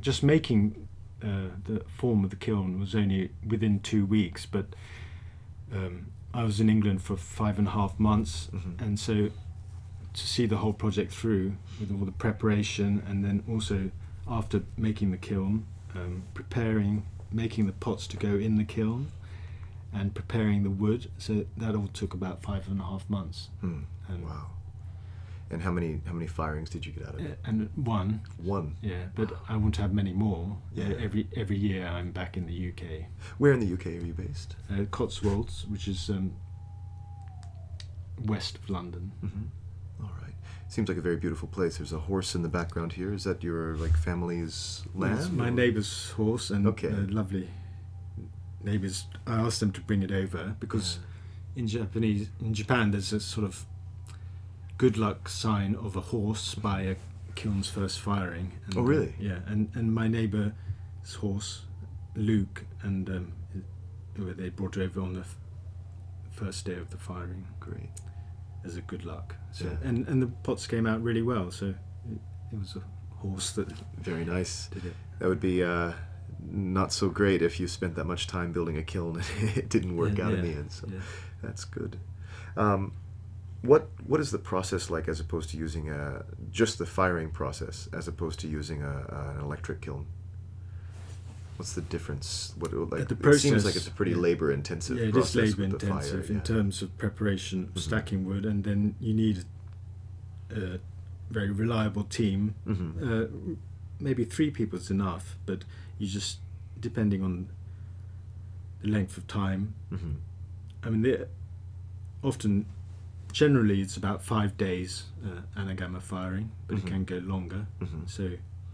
just 0.00 0.22
making 0.22 0.85
uh, 1.22 1.48
the 1.64 1.82
form 1.88 2.24
of 2.24 2.30
the 2.30 2.36
kiln 2.36 2.78
was 2.80 2.94
only 2.94 3.30
within 3.46 3.80
two 3.80 4.04
weeks. 4.06 4.46
But 4.46 4.66
um, 5.72 6.06
I 6.34 6.42
was 6.44 6.60
in 6.60 6.68
England 6.68 7.02
for 7.02 7.16
five 7.16 7.58
and 7.58 7.68
a 7.68 7.70
half 7.72 7.98
months, 7.98 8.48
Mhm. 8.52 8.80
and 8.80 8.98
so 8.98 9.30
to 10.12 10.26
see 10.26 10.46
the 10.46 10.58
whole 10.58 10.72
project 10.72 11.12
through 11.12 11.56
with 11.80 11.90
all 11.92 12.04
the 12.06 12.12
preparation, 12.12 13.02
and 13.06 13.24
then 13.24 13.42
also 13.48 13.90
after 14.28 14.62
making 14.76 15.10
the 15.10 15.16
kiln, 15.18 15.66
um, 15.94 16.22
preparing, 16.34 17.04
making 17.32 17.66
the 17.66 17.72
pots 17.72 18.06
to 18.08 18.16
go 18.16 18.34
in 18.36 18.56
the 18.56 18.64
kiln, 18.64 19.08
and 19.92 20.14
preparing 20.14 20.62
the 20.62 20.70
wood. 20.70 21.10
So 21.18 21.44
that 21.56 21.74
all 21.74 21.88
took 21.88 22.12
about 22.14 22.42
five 22.42 22.68
and 22.68 22.80
a 22.80 22.84
half 22.84 23.08
months. 23.08 23.48
And, 23.62 23.86
Wow. 24.24 24.46
And 25.50 25.62
how 25.62 25.70
many 25.70 26.00
how 26.06 26.12
many 26.12 26.26
firings 26.26 26.70
did 26.70 26.84
you 26.84 26.92
get 26.92 27.06
out 27.06 27.14
of 27.14 27.20
it? 27.20 27.38
and 27.44 27.70
one, 27.76 28.20
One. 28.42 28.76
yeah, 28.82 29.04
but 29.14 29.30
I 29.48 29.56
want 29.56 29.74
to 29.76 29.82
have 29.82 29.92
many 29.94 30.12
more. 30.12 30.56
Yeah. 30.74 30.86
Uh, 30.88 30.96
every 30.98 31.28
every 31.36 31.56
year 31.56 31.86
I'm 31.86 32.10
back 32.10 32.36
in 32.36 32.46
the 32.46 32.68
UK. 32.70 33.06
Where 33.38 33.52
in 33.52 33.60
the 33.60 33.72
UK 33.72 33.86
are 33.86 34.06
you 34.06 34.12
based? 34.12 34.56
Uh, 34.68 34.84
Cotswolds, 34.90 35.64
which 35.68 35.86
is 35.86 36.10
um, 36.10 36.32
west 38.24 38.56
of 38.56 38.68
London. 38.70 39.12
Mm-hmm. 39.24 40.04
All 40.04 40.10
right. 40.22 40.34
Seems 40.68 40.88
like 40.88 40.98
a 40.98 41.02
very 41.02 41.16
beautiful 41.16 41.48
place. 41.48 41.78
There's 41.78 41.92
a 41.92 41.98
horse 41.98 42.34
in 42.34 42.42
the 42.42 42.48
background 42.48 42.92
here. 42.94 43.12
Is 43.14 43.24
that 43.24 43.42
your 43.42 43.76
like 43.76 43.96
family's 43.96 44.82
land? 44.94 45.18
It's 45.18 45.30
my 45.30 45.48
or- 45.48 45.50
neighbour's 45.52 46.10
horse 46.12 46.50
and 46.50 46.66
Okay. 46.66 46.88
uh, 46.88 47.06
lovely 47.08 47.48
neighbours. 48.62 49.06
I 49.26 49.34
asked 49.36 49.60
them 49.60 49.70
to 49.72 49.80
bring 49.80 50.02
it 50.02 50.10
over 50.10 50.56
because 50.60 50.98
in 51.54 51.68
Japanese, 51.68 52.28
in 52.40 52.52
Japan, 52.52 52.90
there's 52.90 53.12
a 53.12 53.20
sort 53.20 53.46
of 53.46 53.64
good 54.78 54.96
luck 54.96 55.28
sign 55.28 55.74
of 55.74 55.96
a 55.96 56.00
horse 56.00 56.54
by 56.54 56.82
a 56.82 56.96
kiln's 57.34 57.68
first 57.68 58.00
firing. 58.00 58.52
And, 58.66 58.76
Oh, 58.78 58.82
really? 58.82 59.14
yeah, 59.18 59.38
and 59.46 59.70
and 59.74 59.94
my 59.94 60.08
neighbour's 60.08 60.52
horse, 61.18 61.62
Luke, 62.14 62.64
and 62.82 63.08
um, 63.10 63.32
they 64.16 64.48
brought 64.48 64.76
it 64.76 64.82
over 64.82 65.00
on 65.00 65.14
the 65.14 65.20
f- 65.20 65.36
first 66.30 66.64
day 66.64 66.74
of 66.74 66.90
the 66.90 66.96
firing 66.98 67.46
Great. 67.60 67.88
as 68.64 68.76
a 68.76 68.80
good 68.82 69.04
luck. 69.04 69.34
So 69.52 69.64
Yeah. 69.66 69.88
and 69.88 70.08
and 70.08 70.22
the 70.22 70.26
pots 70.26 70.66
came 70.66 70.86
out 70.86 71.02
really 71.02 71.22
well. 71.22 71.50
So 71.50 71.66
it, 71.66 71.74
it 72.52 72.58
was 72.58 72.76
a 72.76 72.82
horse 73.16 73.52
that 73.52 73.68
Very 73.98 74.24
nice. 74.24 74.68
did 74.68 74.84
it. 74.86 74.94
That 75.18 75.28
would 75.28 75.40
be 75.40 75.62
uh, 75.62 75.92
not 76.40 76.92
so 76.92 77.08
great 77.08 77.40
if 77.42 77.58
you 77.58 77.66
spent 77.68 77.94
that 77.96 78.04
much 78.06 78.26
time 78.26 78.52
building 78.52 78.76
a 78.76 78.82
kiln 78.82 79.16
and 79.40 79.48
it 79.56 79.68
didn't 79.70 79.96
work 79.96 80.18
Yeah, 80.18 80.26
out 80.26 80.34
in 80.34 80.42
the 80.42 80.52
end. 80.52 80.72
So 80.72 80.86
yeah. 80.90 81.00
that's 81.42 81.64
good. 81.64 81.98
Um, 82.56 82.92
what 83.66 83.88
what 84.06 84.20
is 84.20 84.30
the 84.30 84.38
process 84.38 84.90
like 84.90 85.08
as 85.08 85.20
opposed 85.20 85.50
to 85.50 85.56
using 85.56 85.90
a 85.90 86.24
just 86.50 86.78
the 86.78 86.86
firing 86.86 87.30
process 87.30 87.88
as 87.92 88.08
opposed 88.08 88.40
to 88.40 88.48
using 88.48 88.82
a, 88.82 89.34
an 89.36 89.44
electric 89.44 89.80
kiln? 89.80 90.06
What's 91.56 91.72
the 91.72 91.80
difference? 91.80 92.52
What 92.58 92.72
like 92.92 93.08
the 93.08 93.16
it 93.30 93.38
seems 93.38 93.64
like 93.64 93.76
it's 93.76 93.86
a 93.88 93.90
pretty 93.90 94.14
labor 94.14 94.52
intensive 94.52 94.98
Yeah, 94.98 95.04
it 95.04 95.16
is 95.16 95.32
process 95.32 95.56
with 95.56 95.70
the 95.80 95.86
fire. 95.86 95.96
intensive 95.98 96.30
in 96.30 96.36
yeah. 96.36 96.42
terms 96.42 96.82
of 96.82 96.96
preparation, 96.98 97.68
Mhm. 97.74 97.78
stacking 97.78 98.24
wood, 98.26 98.44
and 98.44 98.62
then 98.64 98.94
you 99.00 99.14
need 99.14 99.44
a 100.50 100.78
very 101.30 101.50
reliable 101.50 102.04
team. 102.04 102.54
Mhm. 102.66 103.02
Uh, 103.02 103.28
maybe 103.98 104.24
three 104.24 104.50
people 104.50 104.78
is 104.78 104.90
enough, 104.90 105.36
but 105.46 105.64
you 105.98 106.06
just 106.06 106.38
depending 106.78 107.22
on 107.22 107.48
the 108.82 108.88
length 108.88 109.16
of 109.16 109.26
time. 109.26 109.72
Mhm. 109.90 110.16
I 110.82 110.90
mean, 110.90 111.24
often 112.22 112.66
generally 113.40 113.82
it's 113.82 113.98
about 113.98 114.22
five 114.22 114.56
days 114.56 115.04
uh, 115.22 115.42
anagama 115.60 116.00
firing, 116.00 116.50
but 116.66 116.76
Mhm. 116.76 116.80
it 116.80 116.86
can 116.86 117.04
go 117.04 117.18
longer. 117.18 117.66
Mhm. 117.82 118.08
So, 118.08 118.30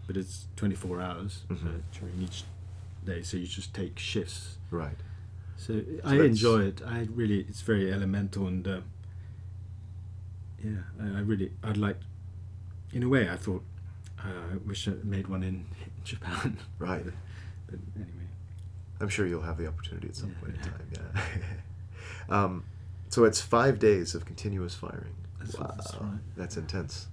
but 0.07 0.15
it's 0.15 0.47
24 0.55 1.01
hours 1.01 1.43
uh, 1.49 1.53
Mhm. 1.53 1.81
during 1.99 2.21
each 2.21 2.45
day. 3.05 3.21
So 3.23 3.35
you 3.37 3.45
just 3.45 3.73
take 3.73 3.99
shifts. 3.99 4.57
Right. 4.71 4.95
So, 5.57 5.81
I 6.05 6.15
enjoy 6.15 6.61
it. 6.71 6.81
I 6.81 7.07
really, 7.13 7.39
it's 7.41 7.61
very 7.61 7.91
elemental 7.91 8.47
and 8.47 8.65
uh, 8.67 8.81
yeah, 10.63 10.83
I, 11.01 11.17
I 11.17 11.19
really, 11.21 11.51
I'd 11.63 11.77
like. 11.77 11.99
In 12.93 13.03
a 13.03 13.09
way, 13.09 13.29
I 13.29 13.35
thought 13.35 13.63
uh, 14.19 14.53
I 14.53 14.55
wish 14.65 14.87
I 14.87 14.93
made 15.03 15.27
one 15.27 15.43
in 15.43 15.65
Japan. 16.05 16.57
Right. 16.79 17.03
but 17.67 17.79
anyway, 17.95 18.27
I'm 19.01 19.09
sure 19.09 19.25
you'll 19.27 19.41
have 19.49 19.57
the 19.57 19.67
opportunity 19.67 20.07
at 20.07 20.15
some 20.15 20.29
Yeah, 20.29 20.39
point 20.41 20.55
in 20.55 20.59
yeah. 20.63 20.71
time. 20.71 20.87
Yeah. 20.93 22.35
um, 22.45 22.63
so 23.13 23.25
it's 23.25 23.39
five 23.39 23.77
days 23.77 24.15
of 24.15 24.25
continuous 24.25 24.73
firing. 24.73 25.13
That's- 25.37 25.59
wow, 25.59 25.71
that's 25.75 25.93
right. 26.01 26.19
that's 26.35 26.57
intense. 26.57 27.05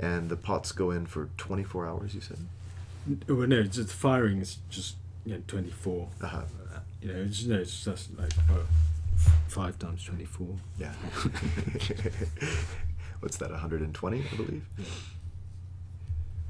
And 0.00 0.28
the 0.28 0.36
pots 0.36 0.72
go 0.72 0.90
in 0.90 1.06
for 1.06 1.28
24 1.36 1.86
hours. 1.86 2.12
You 2.12 2.20
said. 2.20 2.38
Well, 3.28 3.46
no, 3.46 3.62
just 3.62 3.92
firing 3.92 4.40
is 4.40 4.58
just 4.68 4.96
you 5.24 5.34
know 5.34 5.42
24. 5.46 6.08
Uh-huh. 6.20 6.38
Uh, 6.38 6.80
you 7.00 7.12
know, 7.12 7.20
it's, 7.20 7.44
no, 7.44 7.56
it's 7.56 7.84
just 7.84 8.18
like 8.18 8.32
well, 8.48 8.66
five 9.46 9.78
times 9.78 10.02
24. 10.04 10.48
Yeah. 10.76 10.92
What's 13.20 13.36
that? 13.36 13.52
120, 13.52 14.20
I 14.20 14.36
believe. 14.36 14.66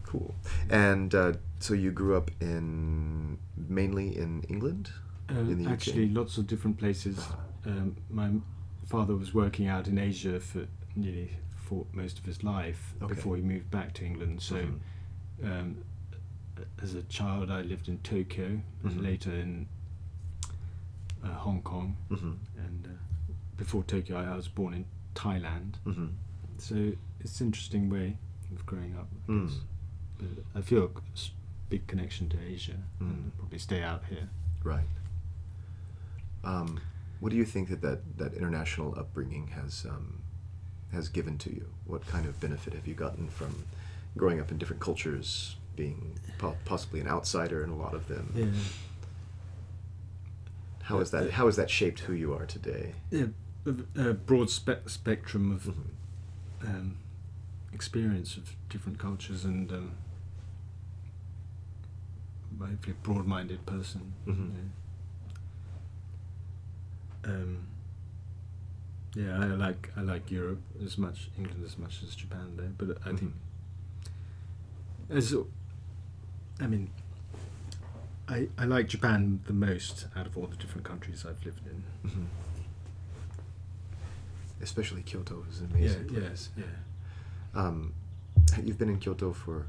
Cool. 0.04 0.35
And 0.71 1.14
uh, 1.14 1.35
so 1.61 1.75
you 1.75 1.90
grew 1.90 2.16
up 2.16 2.30
in 2.40 3.37
mainly 3.54 4.16
in 4.16 4.45
England. 4.49 4.88
Uh, 5.28 5.40
In 5.40 5.59
the 5.59 5.66
UK? 5.66 5.73
actually, 5.73 6.09
lots 6.09 6.38
of 6.38 6.47
different 6.47 6.78
places. 6.78 7.18
Ah. 7.21 7.37
Um, 7.66 7.97
my 8.09 8.30
father 8.88 9.14
was 9.14 9.35
working 9.35 9.66
out 9.68 9.87
in 9.87 9.99
Asia 9.99 10.40
for 10.40 10.66
nearly 10.97 11.37
for 11.57 11.85
most 11.92 12.18
of 12.18 12.25
his 12.25 12.42
life 12.42 12.95
Okay. 13.02 13.14
before 13.14 13.37
he 13.37 13.42
moved 13.42 13.71
back 13.71 13.92
to 13.95 14.04
England. 14.04 14.40
So, 14.42 14.57
Mhm. 14.57 14.80
um, 15.45 15.85
as 16.83 16.95
a 16.95 17.02
child, 17.04 17.50
I 17.50 17.61
lived 17.61 17.88
in 17.88 17.99
Tokyo, 17.99 18.49
Mhm. 18.83 18.90
and 18.90 19.00
later 19.02 19.30
in 19.33 19.68
uh, 21.23 21.35
Hong 21.35 21.61
Kong, 21.62 21.97
Mhm. 22.11 22.37
and 22.57 22.87
uh, 22.87 23.33
before 23.57 23.83
Tokyo, 23.83 24.16
I, 24.18 24.37
was 24.37 24.47
born 24.49 24.73
in 24.73 24.85
Thailand. 25.16 25.75
Mhm. 25.85 26.12
So 26.59 26.92
it's 27.21 27.40
an 27.40 27.49
interesting 27.49 27.90
way 27.90 28.16
of 28.54 28.64
growing 28.64 28.95
up. 28.97 29.09
I 29.28 29.33
Mm. 29.33 29.52
I 30.54 30.61
feel 30.62 30.85
a 30.85 30.90
big 31.68 31.87
connection 31.88 32.28
to 32.30 32.38
Asia, 32.40 32.76
Mm. 33.00 33.11
and 33.11 33.37
probably 33.37 33.59
stay 33.59 33.83
out 33.83 34.04
here. 34.07 34.28
Right. 34.62 34.87
Um, 36.45 36.80
what 37.20 37.30
do 37.30 37.37
you 37.37 37.44
think 37.44 37.68
that, 37.70 37.80
that 37.82 38.18
that 38.18 38.34
international 38.34 38.94
upbringing 38.98 39.48
has 39.48 39.84
um, 39.88 40.22
has 40.92 41.08
given 41.08 41.37
to 41.38 41.50
you? 41.50 41.66
What 41.87 42.06
kind 42.06 42.26
of 42.26 42.38
benefit 42.40 42.75
have 42.75 42.87
you 42.87 42.94
gotten 42.94 43.28
from 43.28 43.64
growing 44.16 44.40
up 44.40 44.50
in 44.50 44.58
different 44.58 44.80
cultures, 44.82 45.56
being 45.76 46.18
po- 46.38 46.56
possibly 46.64 47.00
an 47.00 47.08
outsider 47.08 47.62
in 47.64 47.70
a 47.70 47.76
lot 47.76 47.94
of 47.94 48.08
them? 48.08 48.32
Yeah. 48.34 48.46
How 50.82 50.98
has 51.00 51.10
that 51.10 51.32
How 51.32 51.46
has 51.46 51.56
that 51.56 51.68
shaped 51.70 52.00
who 52.00 52.12
you 52.14 52.32
are 52.34 52.46
today? 52.46 52.94
yeah, 53.10 53.26
a, 53.66 54.10
a 54.10 54.14
broad 54.14 54.48
spe- 54.50 54.87
spectrum 54.88 55.52
of 55.52 55.64
Mhm. 55.64 56.68
um, 56.68 56.96
experience 57.72 58.37
of 58.37 58.54
different 58.70 58.98
cultures 58.98 59.44
and 59.44 59.70
um, 59.70 59.92
hopefully 62.58 62.96
a 63.00 63.04
broad-minded 63.06 63.64
person. 63.66 64.12
you 64.26 64.32
Mhm. 64.32 64.68
Um, 67.25 67.66
yeah, 69.14 69.38
I 69.40 69.46
like 69.46 69.90
I 69.96 70.02
like 70.02 70.30
Europe 70.30 70.60
as 70.84 70.98
much, 70.98 71.30
England 71.37 71.64
as 71.64 71.78
much 71.78 72.02
as 72.02 72.14
Japan 72.14 72.54
there, 72.56 72.70
but 72.76 72.98
I 73.06 73.16
think 73.16 73.32
as 75.10 75.34
I 76.60 76.66
mean, 76.66 76.90
I 78.28 78.48
I 78.58 78.64
like 78.64 78.88
Japan 78.88 79.40
the 79.46 79.52
most 79.52 80.06
out 80.16 80.26
of 80.26 80.37
all 80.37 80.46
the 80.46 80.56
different 80.56 80.84
countries 80.87 81.25
I've 81.28 81.44
lived 81.44 81.66
in. 81.66 82.10
Mhm. 82.10 82.26
Especially 84.60 85.02
Kyoto 85.02 85.44
is 85.50 85.60
an 85.60 85.70
amazing 85.72 86.08
yeah, 86.10 86.20
place. 86.20 86.50
yes, 86.56 86.64
yeah. 87.54 87.60
Um, 87.60 87.94
you've 88.62 88.78
been 88.78 88.88
in 88.88 88.98
Kyoto 88.98 89.32
for 89.32 89.66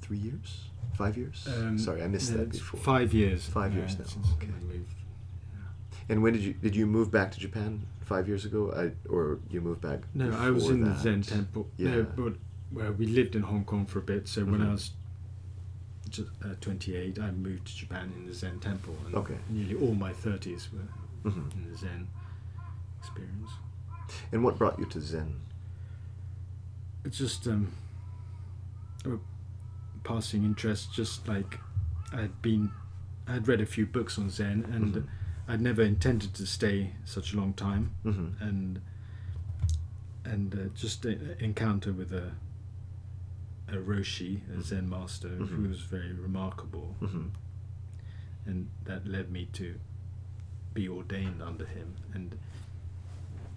three 0.00 0.18
years, 0.18 0.64
five 0.94 1.16
years. 1.16 1.46
Um, 1.48 1.78
Sorry, 1.78 2.02
I 2.02 2.08
missed 2.08 2.32
that 2.36 2.50
before. 2.50 2.80
Five 2.80 3.14
years. 3.14 3.46
Five 3.46 3.72
yeah, 3.72 3.80
years 3.80 3.98
now, 3.98 4.04
okay. 4.36 4.48
And 6.08 6.22
when 6.22 6.32
did 6.32 6.42
you 6.42 6.52
did 6.54 6.74
you 6.76 6.86
move 6.86 7.10
back 7.10 7.30
to 7.32 7.40
Japan 7.40 7.86
five 8.00 8.28
years 8.28 8.44
ago, 8.44 8.72
I, 8.72 8.92
or 9.08 9.38
you 9.50 9.60
moved 9.60 9.80
back? 9.80 10.00
No, 10.14 10.32
I 10.36 10.50
was 10.50 10.68
in 10.68 10.80
the 10.80 10.90
that? 10.90 11.00
Zen 11.00 11.22
temple. 11.22 11.68
Yeah. 11.76 11.90
No, 11.90 12.02
but 12.16 12.34
well, 12.72 12.92
we 12.92 13.06
lived 13.06 13.36
in 13.36 13.42
Hong 13.42 13.64
Kong 13.64 13.86
for 13.86 13.98
a 14.00 14.02
bit. 14.02 14.28
So 14.28 14.44
when 14.44 14.60
Mhm. 14.60 14.68
I 14.68 14.72
was 14.72 14.90
uh, 16.44 16.54
28, 16.60 17.18
I 17.18 17.30
moved 17.30 17.66
to 17.68 17.76
Japan 17.76 18.12
in 18.16 18.26
the 18.26 18.34
Zen 18.34 18.58
temple, 18.60 18.94
and 19.06 19.14
Okay. 19.14 19.38
nearly 19.48 19.74
all 19.76 19.94
my 19.94 20.12
30s 20.12 20.68
were 20.72 21.30
Mhm. 21.30 21.54
in 21.54 21.70
the 21.70 21.76
Zen 21.78 22.08
experience. 22.98 23.50
And 24.30 24.44
what 24.44 24.58
brought 24.58 24.78
you 24.78 24.84
to 24.86 25.00
Zen? 25.00 25.40
It's 27.04 27.16
just 27.18 27.46
um, 27.48 27.68
a 29.06 29.16
passing 30.04 30.44
interest. 30.44 30.92
Just 30.92 31.26
like 31.28 31.60
I'd 32.12 32.42
been, 32.42 32.70
I'd 33.26 33.48
read 33.48 33.60
a 33.62 33.66
few 33.66 33.86
books 33.86 34.18
on 34.18 34.28
Zen, 34.28 34.64
and 34.70 34.94
Mhm. 34.94 35.06
I'd 35.48 35.60
never 35.60 35.82
intended 35.82 36.34
to 36.34 36.46
stay 36.46 36.92
such 37.04 37.32
a 37.32 37.36
long 37.36 37.52
time. 37.54 37.94
hmm 38.02 38.28
and 38.40 38.80
and 40.24 40.54
uh, 40.54 40.68
just 40.76 41.04
an 41.04 41.36
encounter 41.40 41.92
with 41.92 42.12
a 42.12 42.32
a 43.68 43.76
roshi, 43.76 44.40
a 44.56 44.62
Zen 44.62 44.88
master, 44.88 45.28
who 45.28 45.68
was 45.68 45.80
very 45.80 46.12
remarkable, 46.12 46.96
hmm 47.00 47.28
and 48.44 48.68
that 48.84 49.06
led 49.06 49.30
me 49.30 49.48
to 49.52 49.76
be 50.74 50.88
ordained 50.88 51.40
under 51.42 51.64
him 51.66 51.94
and 52.14 52.36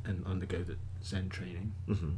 and 0.06 0.26
undergo 0.26 0.64
the 0.64 0.76
Zen 1.04 1.30
training. 1.30 1.74
hmm 1.88 2.12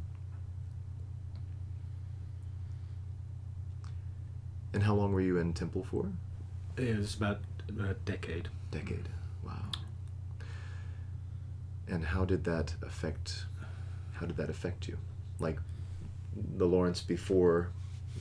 And 4.74 4.84
how 4.84 4.94
long 4.96 5.12
were 5.14 5.22
you 5.22 5.38
in 5.40 5.54
temple 5.54 5.84
for? 5.90 6.12
It 6.78 6.98
was 6.98 7.16
about 7.16 7.40
a 7.80 7.94
decade. 8.06 8.50
Decade. 8.70 9.10
Wow. 9.48 9.54
And 11.88 12.04
how 12.06 12.26
did 12.26 12.44
that 12.44 12.74
affect? 12.82 13.46
How 14.14 14.26
did 14.26 14.38
that 14.38 14.50
affect 14.50 14.88
you? 14.88 14.98
Like 15.40 15.60
the 16.58 16.66
Lawrence 16.66 17.02
before 17.02 17.70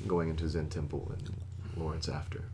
going 0.06 0.28
into 0.28 0.48
Zen 0.48 0.68
temple 0.68 1.10
and 1.18 1.34
Lawrence 1.76 2.08
after. 2.08 2.44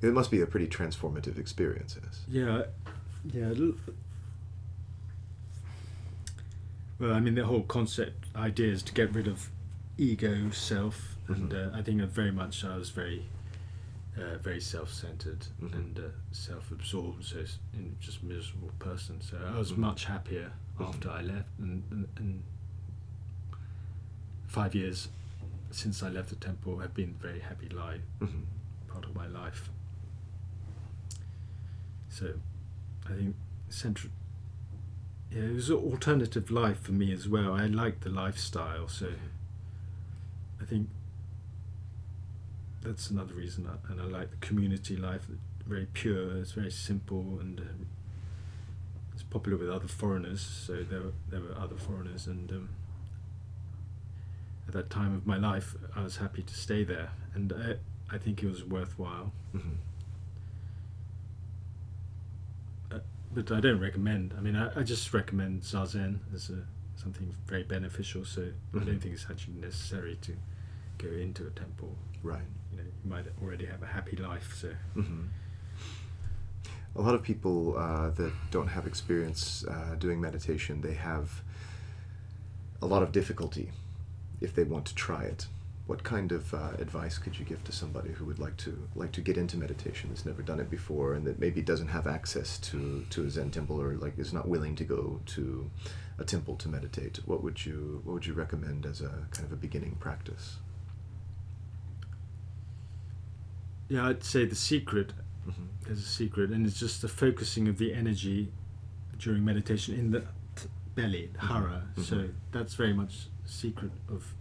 It 0.00 0.12
must 0.14 0.30
be 0.30 0.40
a 0.40 0.46
pretty 0.46 0.68
transformative 0.68 1.38
experience. 1.38 1.96
Yes. 2.02 2.22
Yeah, 2.28 2.62
yeah. 3.32 3.52
Well, 7.00 7.12
I 7.12 7.20
mean, 7.20 7.34
the 7.34 7.44
whole 7.44 7.62
concept 7.62 8.26
idea 8.34 8.72
is 8.72 8.82
to 8.84 8.92
get 8.92 9.12
rid 9.12 9.26
of 9.28 9.50
ego, 9.96 10.50
self, 10.50 11.16
and 11.28 11.50
Mhm. 11.50 11.74
uh, 11.74 11.76
I 11.76 11.82
think 11.82 12.00
very 12.02 12.30
much 12.32 12.64
I 12.64 12.76
was 12.76 12.90
very, 12.90 13.26
uh, 14.18 14.38
very 14.38 14.60
self-centered 14.60 15.46
Mhm. 15.60 15.72
and 15.74 15.98
uh, 15.98 16.02
self-absorbed, 16.32 17.24
so 17.24 17.40
s- 17.40 17.58
and 17.72 17.98
just 18.00 18.22
miserable 18.22 18.70
person. 18.78 19.20
So 19.20 19.36
I 19.38 19.58
was 19.58 19.72
Mhm. 19.72 19.78
much 19.78 20.04
happier 20.06 20.52
Mhm. 20.78 20.88
after 20.88 21.10
I 21.10 21.22
left, 21.22 21.48
and, 21.58 21.82
and, 21.90 22.08
and 22.16 22.42
five 24.46 24.74
years 24.74 25.08
since 25.70 26.02
I 26.02 26.08
left 26.08 26.30
the 26.30 26.36
temple 26.36 26.78
have 26.78 26.94
been 26.94 27.14
very 27.20 27.40
happy 27.40 27.68
life, 27.68 28.02
hmm 28.20 28.44
part 28.88 29.04
of 29.04 29.14
my 29.14 29.26
life. 29.26 29.70
So, 32.08 32.34
I 33.06 33.12
think 33.12 33.36
central. 33.68 34.12
Yeah, 35.30 35.42
it 35.42 35.54
was 35.54 35.68
an 35.68 35.76
alternative 35.76 36.50
life 36.50 36.80
for 36.80 36.92
me 36.92 37.12
as 37.12 37.28
well. 37.28 37.52
I 37.52 37.66
liked 37.66 38.00
the 38.00 38.08
lifestyle, 38.10 38.88
so 38.88 39.12
I 40.60 40.64
think 40.64 40.88
that's 42.82 43.10
another 43.10 43.34
reason. 43.34 43.66
I, 43.68 43.92
and 43.92 44.00
I 44.00 44.04
like 44.04 44.30
the 44.30 44.36
community 44.38 44.96
life. 44.96 45.26
Very 45.66 45.86
pure. 45.92 46.38
It's 46.38 46.52
very 46.52 46.70
simple, 46.70 47.38
and 47.40 47.60
uh, 47.60 47.64
it's 49.12 49.22
popular 49.22 49.58
with 49.58 49.68
other 49.70 49.88
foreigners. 49.88 50.40
So 50.40 50.82
there 50.82 51.00
were 51.02 51.12
there 51.30 51.40
were 51.40 51.54
other 51.58 51.76
foreigners, 51.76 52.26
and 52.26 52.50
um, 52.52 52.68
at 54.66 54.74
that 54.74 54.90
time 54.90 55.14
of 55.14 55.26
my 55.26 55.36
life, 55.36 55.74
I 55.94 56.02
was 56.02 56.16
happy 56.18 56.42
to 56.42 56.54
stay 56.54 56.84
there, 56.84 57.10
and 57.34 57.52
I 57.52 58.14
I 58.14 58.18
think 58.18 58.42
it 58.42 58.48
was 58.48 58.64
worthwhile. 58.64 59.32
hmm 59.52 59.76
but 63.34 63.52
I 63.52 63.60
don't 63.60 63.78
recommend. 63.78 64.32
I 64.36 64.40
mean, 64.40 64.56
I, 64.56 64.70
I 64.80 64.82
just 64.82 65.12
recommend 65.12 65.60
zazen 65.62 66.20
as 66.34 66.48
a 66.48 66.62
something 66.96 67.34
very 67.46 67.62
beneficial. 67.62 68.24
So 68.24 68.40
I 68.72 68.76
Mhm. 68.78 68.86
don't 68.86 69.00
think 69.00 69.14
it's 69.14 69.26
actually 69.30 69.60
necessary 69.60 70.16
to 70.22 70.32
go 70.98 71.08
into 71.08 71.46
a 71.46 71.50
temple. 71.50 71.94
Right. 72.22 72.42
You 72.72 72.78
know, 72.78 72.84
you 72.84 73.10
might 73.10 73.26
already 73.42 73.66
have 73.66 73.82
a 73.82 73.86
happy 73.86 74.16
life. 74.16 74.54
So 74.60 74.70
hmm 74.94 75.26
A 76.96 77.00
lot 77.00 77.14
of 77.14 77.22
people 77.22 77.76
uh, 77.78 78.10
that 78.10 78.32
don't 78.50 78.68
have 78.68 78.86
experience 78.86 79.64
uh, 79.68 79.94
doing 79.98 80.20
meditation, 80.20 80.80
they 80.80 80.94
have 80.94 81.42
a 82.82 82.86
lot 82.86 83.02
of 83.02 83.12
difficulty 83.12 83.70
if 84.40 84.54
they 84.54 84.64
want 84.64 84.84
to 84.86 84.94
try 84.94 85.22
it. 85.22 85.46
What 85.86 86.02
kind 86.04 86.32
of 86.32 86.52
uh, 86.52 86.72
advice 86.78 87.16
could 87.16 87.38
you 87.38 87.46
give 87.46 87.64
to 87.64 87.72
somebody 87.72 88.10
who 88.10 88.26
would 88.26 88.38
like 88.38 88.56
to 88.58 88.76
like 88.94 89.10
to 89.12 89.22
get 89.22 89.38
into 89.38 89.56
meditation, 89.56 90.10
that's 90.10 90.26
never 90.26 90.42
done 90.42 90.60
it 90.60 90.68
before, 90.70 91.14
and 91.14 91.26
that 91.26 91.38
maybe 91.38 91.62
doesn't 91.62 91.88
have 91.88 92.06
access 92.06 92.58
to, 92.58 93.06
to 93.08 93.24
a 93.24 93.30
Zen 93.30 93.50
temple 93.50 93.80
or 93.80 93.94
like 93.94 94.18
is 94.18 94.32
not 94.34 94.46
willing 94.48 94.76
to 94.76 94.84
go 94.84 95.20
to 95.26 95.70
a 96.18 96.24
temple 96.24 96.56
to 96.56 96.68
meditate? 96.68 97.20
What 97.24 97.42
would 97.42 97.64
you 97.64 98.02
what 98.04 98.12
would 98.14 98.26
you 98.26 98.34
recommend 98.34 98.84
as 98.84 99.00
a 99.00 99.26
kind 99.30 99.46
of 99.46 99.52
a 99.52 99.56
beginning 99.56 99.96
practice? 99.98 100.56
Yeah, 103.88 104.06
I'd 104.06 104.22
say 104.24 104.44
the 104.44 104.54
secret 104.54 105.12
hmm 105.44 105.90
is 105.90 106.00
a 106.00 106.06
secret, 106.06 106.50
and 106.50 106.66
it's 106.66 106.78
just 106.78 107.00
the 107.00 107.08
focusing 107.08 107.66
of 107.68 107.78
the 107.78 107.94
energy 107.94 108.52
during 109.18 109.42
meditation 109.44 109.94
in 109.94 110.10
the 110.10 110.20
t- 110.54 110.68
belly, 110.94 111.30
the 111.32 111.40
hara. 111.46 111.84
Mhm. 111.96 112.04
So 112.04 112.28
that's 112.52 112.74
very 112.74 112.92
much 112.92 113.28
secret 113.46 113.92
of. 114.08 114.34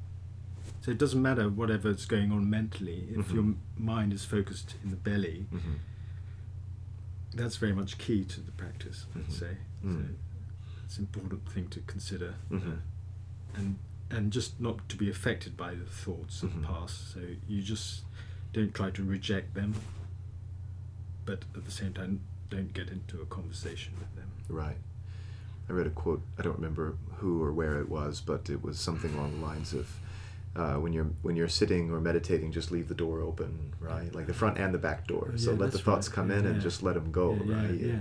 So 0.82 0.92
it 0.92 0.98
doesn't 0.98 1.22
matter 1.22 1.48
whatever's 1.50 2.06
going 2.06 2.32
on 2.32 2.50
mentally 2.50 3.08
if 3.12 3.30
Mhm. 3.30 3.34
your 3.34 3.56
mind 3.77 4.12
is 4.13 4.25
focused 4.25 4.75
in 4.84 4.89
the 4.89 4.98
belly. 4.98 5.46
hmm 5.50 5.75
That's 7.34 7.58
very 7.58 7.74
much 7.74 7.98
key 7.98 8.24
to 8.25 8.42
the 8.42 8.51
practice. 8.51 9.06
I'd 9.16 9.32
say. 9.32 9.58
Mm. 9.86 10.08
So 10.08 10.82
it's 10.86 10.98
an 10.98 11.04
important 11.04 11.48
thing 11.50 11.68
to 11.70 11.80
consider, 11.82 12.34
uh, 12.51 12.60
and 13.56 13.77
and 14.10 14.32
just 14.32 14.60
not 14.60 14.88
to 14.89 14.96
be 14.98 15.10
affected 15.10 15.56
by 15.58 15.75
the 15.75 15.86
thoughts 15.86 16.42
of 16.42 16.54
the 16.56 16.62
past. 16.66 17.12
So 17.13 17.20
you 17.48 17.62
just 17.62 18.04
don't 18.58 18.74
try 18.74 18.90
to 18.90 19.04
reject 19.04 19.54
them, 19.54 19.76
but 21.26 21.40
at 21.56 21.64
the 21.66 21.72
same 21.72 21.94
time, 21.94 22.22
don't 22.50 22.74
get 22.74 22.90
into 22.90 23.22
a 23.22 23.26
conversation 23.26 23.94
with 24.00 24.16
them. 24.16 24.30
Right. 24.50 24.78
I 25.70 25.74
read 25.74 25.86
a 25.86 25.92
quote. 25.92 26.22
I 26.40 26.42
don't 26.42 26.56
remember 26.56 26.96
who 27.18 27.44
or 27.44 27.52
where 27.54 27.80
it 27.80 27.88
was, 27.90 28.20
but 28.20 28.50
it 28.50 28.64
was 28.64 28.80
something 28.80 29.14
along 29.14 29.40
the 29.40 29.46
lines 29.46 29.74
of, 29.74 30.00
uh, 30.56 30.76
"When 30.76 30.92
you're 30.94 31.10
when 31.22 31.36
you're 31.36 31.50
sitting 31.50 31.92
or 31.92 32.00
meditating, 32.00 32.52
just 32.52 32.72
leave 32.72 32.88
the 32.88 32.96
door 32.96 33.22
open, 33.22 33.74
right? 33.80 34.14
Like 34.16 34.26
the 34.28 34.34
front 34.34 34.58
and 34.58 34.74
the 34.74 34.80
back 34.80 35.06
door. 35.08 35.34
So 35.36 35.52
Yeah, 35.52 35.58
let 35.60 35.72
the 35.74 35.78
thoughts 35.80 36.08
right. 36.08 36.16
come 36.16 36.32
Yeah, 36.32 36.38
in 36.40 36.46
and 36.48 36.62
just 36.62 36.82
let 36.82 36.96
them 36.96 37.12
go, 37.12 37.34
Yeah, 37.34 37.44
yeah, 37.46 37.56
right? 37.94 38.00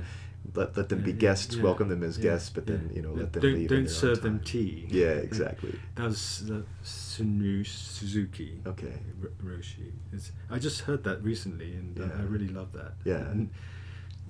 Let 0.55 0.77
let 0.77 0.89
them 0.89 1.03
be 1.03 1.13
guests. 1.13 1.57
yeah, 1.57 1.63
Welcome 1.63 1.89
them 1.89 2.03
as 2.03 2.17
yeah, 2.19 2.25
guests, 2.25 2.51
but 2.51 2.67
then 2.67 2.91
you 2.95 3.03
know 3.03 3.13
let 3.13 3.33
them 3.33 3.43
don't, 3.43 3.55
leave. 3.55 3.69
Don't 3.69 3.89
serve 3.91 4.23
them 4.23 4.41
tea. 4.41 4.87
Yeah, 4.91 5.07
exactly. 5.29 5.79
That 5.97 6.05
was 6.05 6.47
the 6.47 6.65
Shunryu 6.85 7.67
Suzuki. 7.67 8.61
Okay. 8.67 8.93
R- 9.23 9.31
Roshi. 9.45 9.93
It's, 10.13 10.33
I 10.51 10.59
just 10.59 10.83
heard 10.83 11.05
that 11.05 11.23
recently, 11.23 11.73
and 11.73 11.99
uh, 12.01 12.15
I 12.19 12.23
really 12.23 12.49
love 12.49 12.73
that. 12.73 12.93
Yeah. 13.05 13.17
And 13.31 13.51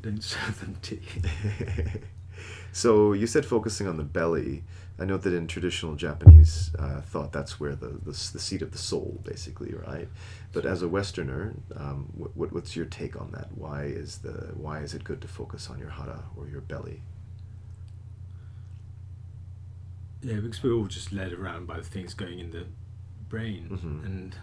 don't 0.00 0.22
serve 0.34 0.60
them 0.60 0.76
tea. 0.82 1.00
so 2.72 3.12
you 3.12 3.26
said 3.26 3.44
focusing 3.46 3.86
on 3.86 3.96
the 3.96 4.04
belly. 4.04 4.64
I 4.98 5.04
know 5.04 5.18
that 5.18 5.34
in 5.34 5.46
traditional 5.46 5.94
Japanese 5.94 6.70
uh, 6.78 7.02
thought, 7.02 7.30
that's 7.30 7.60
where 7.60 7.74
the, 7.74 7.88
the 7.88 8.12
the 8.32 8.38
seat 8.38 8.62
of 8.62 8.70
the 8.72 8.78
soul, 8.78 9.20
basically, 9.24 9.74
right? 9.74 10.08
But 10.54 10.64
as 10.64 10.80
a 10.80 10.88
Westerner, 10.88 11.54
um, 11.76 12.08
what, 12.14 12.34
what 12.34 12.52
what's 12.52 12.74
your 12.74 12.86
take 12.86 13.20
on 13.20 13.30
that? 13.32 13.48
Why 13.54 13.82
is 13.84 14.18
the 14.18 14.52
why 14.54 14.80
is 14.80 14.94
it 14.94 15.04
good 15.04 15.20
to 15.20 15.28
focus 15.28 15.68
on 15.68 15.78
your 15.78 15.90
hara 15.90 16.24
or 16.34 16.48
your 16.48 16.62
belly? 16.62 17.02
Yeah, 20.22 20.36
because 20.36 20.62
we're 20.62 20.72
all 20.72 20.86
just 20.86 21.12
led 21.12 21.32
around 21.32 21.66
by 21.66 21.76
the 21.76 21.84
things 21.84 22.14
going 22.14 22.38
in 22.38 22.50
the 22.50 22.64
brain. 23.28 23.68
Mhm. 23.70 24.04
And 24.06 24.36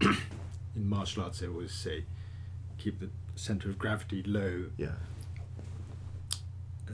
in 0.76 0.88
martial 0.88 1.24
arts, 1.24 1.40
they 1.40 1.48
always 1.48 1.72
say, 1.72 2.04
keep 2.78 3.00
the 3.00 3.10
center 3.34 3.68
of 3.70 3.78
gravity 3.78 4.22
low 4.22 4.66
Yeah. 4.76 4.92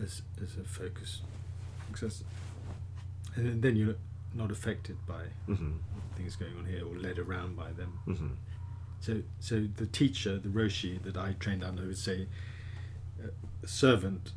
As, 0.02 0.22
as 0.42 0.56
a 0.56 0.64
focus. 0.64 1.22
Because 1.92 2.24
and 3.36 3.46
then- 3.46 3.60
then 3.60 3.76
you're 3.76 3.96
not 4.34 4.50
affected 4.50 4.96
by 5.06 5.22
hmm 5.46 5.72
things 6.16 6.36
going 6.36 6.56
on 6.58 6.66
here 6.66 6.84
or 6.84 6.94
led 6.96 7.18
around 7.18 7.56
by 7.56 7.72
them. 7.72 7.98
hmm 8.04 8.28
So, 9.00 9.22
so 9.38 9.66
the 9.76 9.86
teacher, 9.86 10.36
the 10.38 10.48
roshi 10.50 11.02
that 11.02 11.16
I 11.16 11.32
trained 11.40 11.64
under, 11.64 11.86
would 11.86 11.96
say, 11.98 12.26
uh, 13.22 13.28
servant 13.66 14.32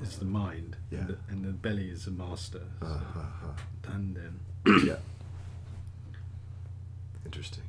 is 0.00 0.18
the 0.18 0.24
mind, 0.24 0.76
Yeah. 0.90 1.00
and, 1.00 1.08
the, 1.08 1.18
and 1.28 1.44
the 1.44 1.52
belly 1.52 1.90
is 1.90 2.04
the 2.06 2.10
master. 2.12 2.62
So, 2.80 2.86
Uh-huh. 2.86 3.52
tanden. 3.82 4.38
yeah. 4.86 4.96
Interesting. 7.24 7.64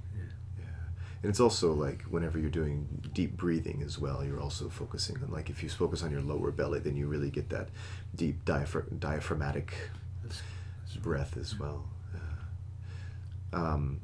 And 1.23 1.29
it's 1.29 1.39
also 1.39 1.71
like 1.73 2.03
whenever 2.03 2.37
you're 2.37 2.49
doing 2.49 2.85
deep 3.13 3.37
breathing 3.37 3.81
as 3.85 3.97
well, 3.97 4.25
you're 4.25 4.41
also 4.41 4.67
focusing 4.67 5.15
on 5.23 5.31
like 5.31 5.49
if 5.49 5.63
you 5.63 5.69
focus 5.69 6.03
on 6.03 6.11
your 6.11 6.21
lower 6.21 6.51
belly, 6.51 6.79
then 6.79 6.97
you 6.97 7.07
really 7.07 7.29
get 7.29 7.49
that 7.49 7.69
deep 8.13 8.43
diaphr- 8.43 8.99
diaphragmatic 8.99 9.73
That's, 10.21 10.41
that's 10.81 10.97
breath 10.97 11.37
as 11.37 11.57
well. 11.57 11.85
Yeah. 12.13 13.59
Um, 13.59 14.01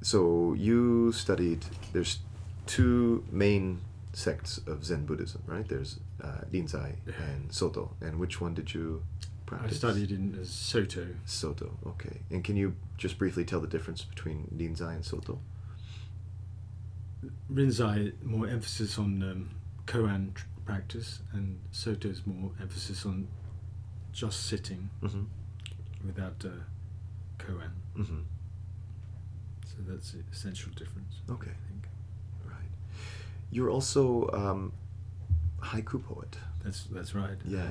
so 0.00 0.54
you 0.54 1.12
studied. 1.12 1.64
There's 1.92 2.18
two 2.66 3.24
main 3.30 3.80
sects 4.12 4.58
of 4.66 4.84
Zen 4.84 5.06
Buddhism, 5.06 5.42
right? 5.46 5.66
There's 5.68 6.00
uh, 6.22 6.40
Rinzai 6.52 6.96
and 7.06 7.52
Soto. 7.52 7.94
And 8.00 8.18
which 8.18 8.40
one 8.40 8.54
did 8.54 8.74
you 8.74 9.04
practice? 9.46 9.76
I 9.76 9.76
studied 9.78 10.10
in 10.10 10.38
uh, 10.40 10.44
Soto. 10.44 11.06
Soto. 11.24 11.78
Okay. 11.86 12.18
And 12.30 12.42
can 12.42 12.56
you 12.56 12.74
just 12.98 13.16
briefly 13.16 13.44
tell 13.44 13.60
the 13.60 13.68
difference 13.68 14.02
between 14.02 14.48
Rinzai 14.56 14.96
and 14.96 15.04
Soto? 15.04 15.38
Rinzai 17.52 18.12
more 18.22 18.48
emphasis 18.48 18.98
on 18.98 19.22
um, 19.22 19.50
koan 19.86 20.34
tr- 20.34 20.44
practice, 20.64 21.20
and 21.32 21.58
Soto 21.70 22.08
is 22.08 22.26
more 22.26 22.50
emphasis 22.60 23.04
on 23.06 23.28
just 24.12 24.46
sitting 24.46 24.90
Mm-hmm. 25.02 25.22
without 26.06 26.44
uh, 26.44 26.48
koan. 27.38 27.70
Mm-hmm. 27.96 28.20
So 29.66 29.74
that's 29.88 30.12
the 30.12 30.18
essential 30.32 30.72
difference. 30.72 31.14
Okay. 31.30 31.50
I 31.50 31.68
think 31.68 31.88
Right. 32.44 32.70
You're 33.50 33.70
also 33.70 34.28
um, 34.32 34.72
haiku 35.60 36.02
poet. 36.02 36.36
that's 36.64 36.84
that's 36.84 37.14
right. 37.14 37.38
Yeah. 37.44 37.68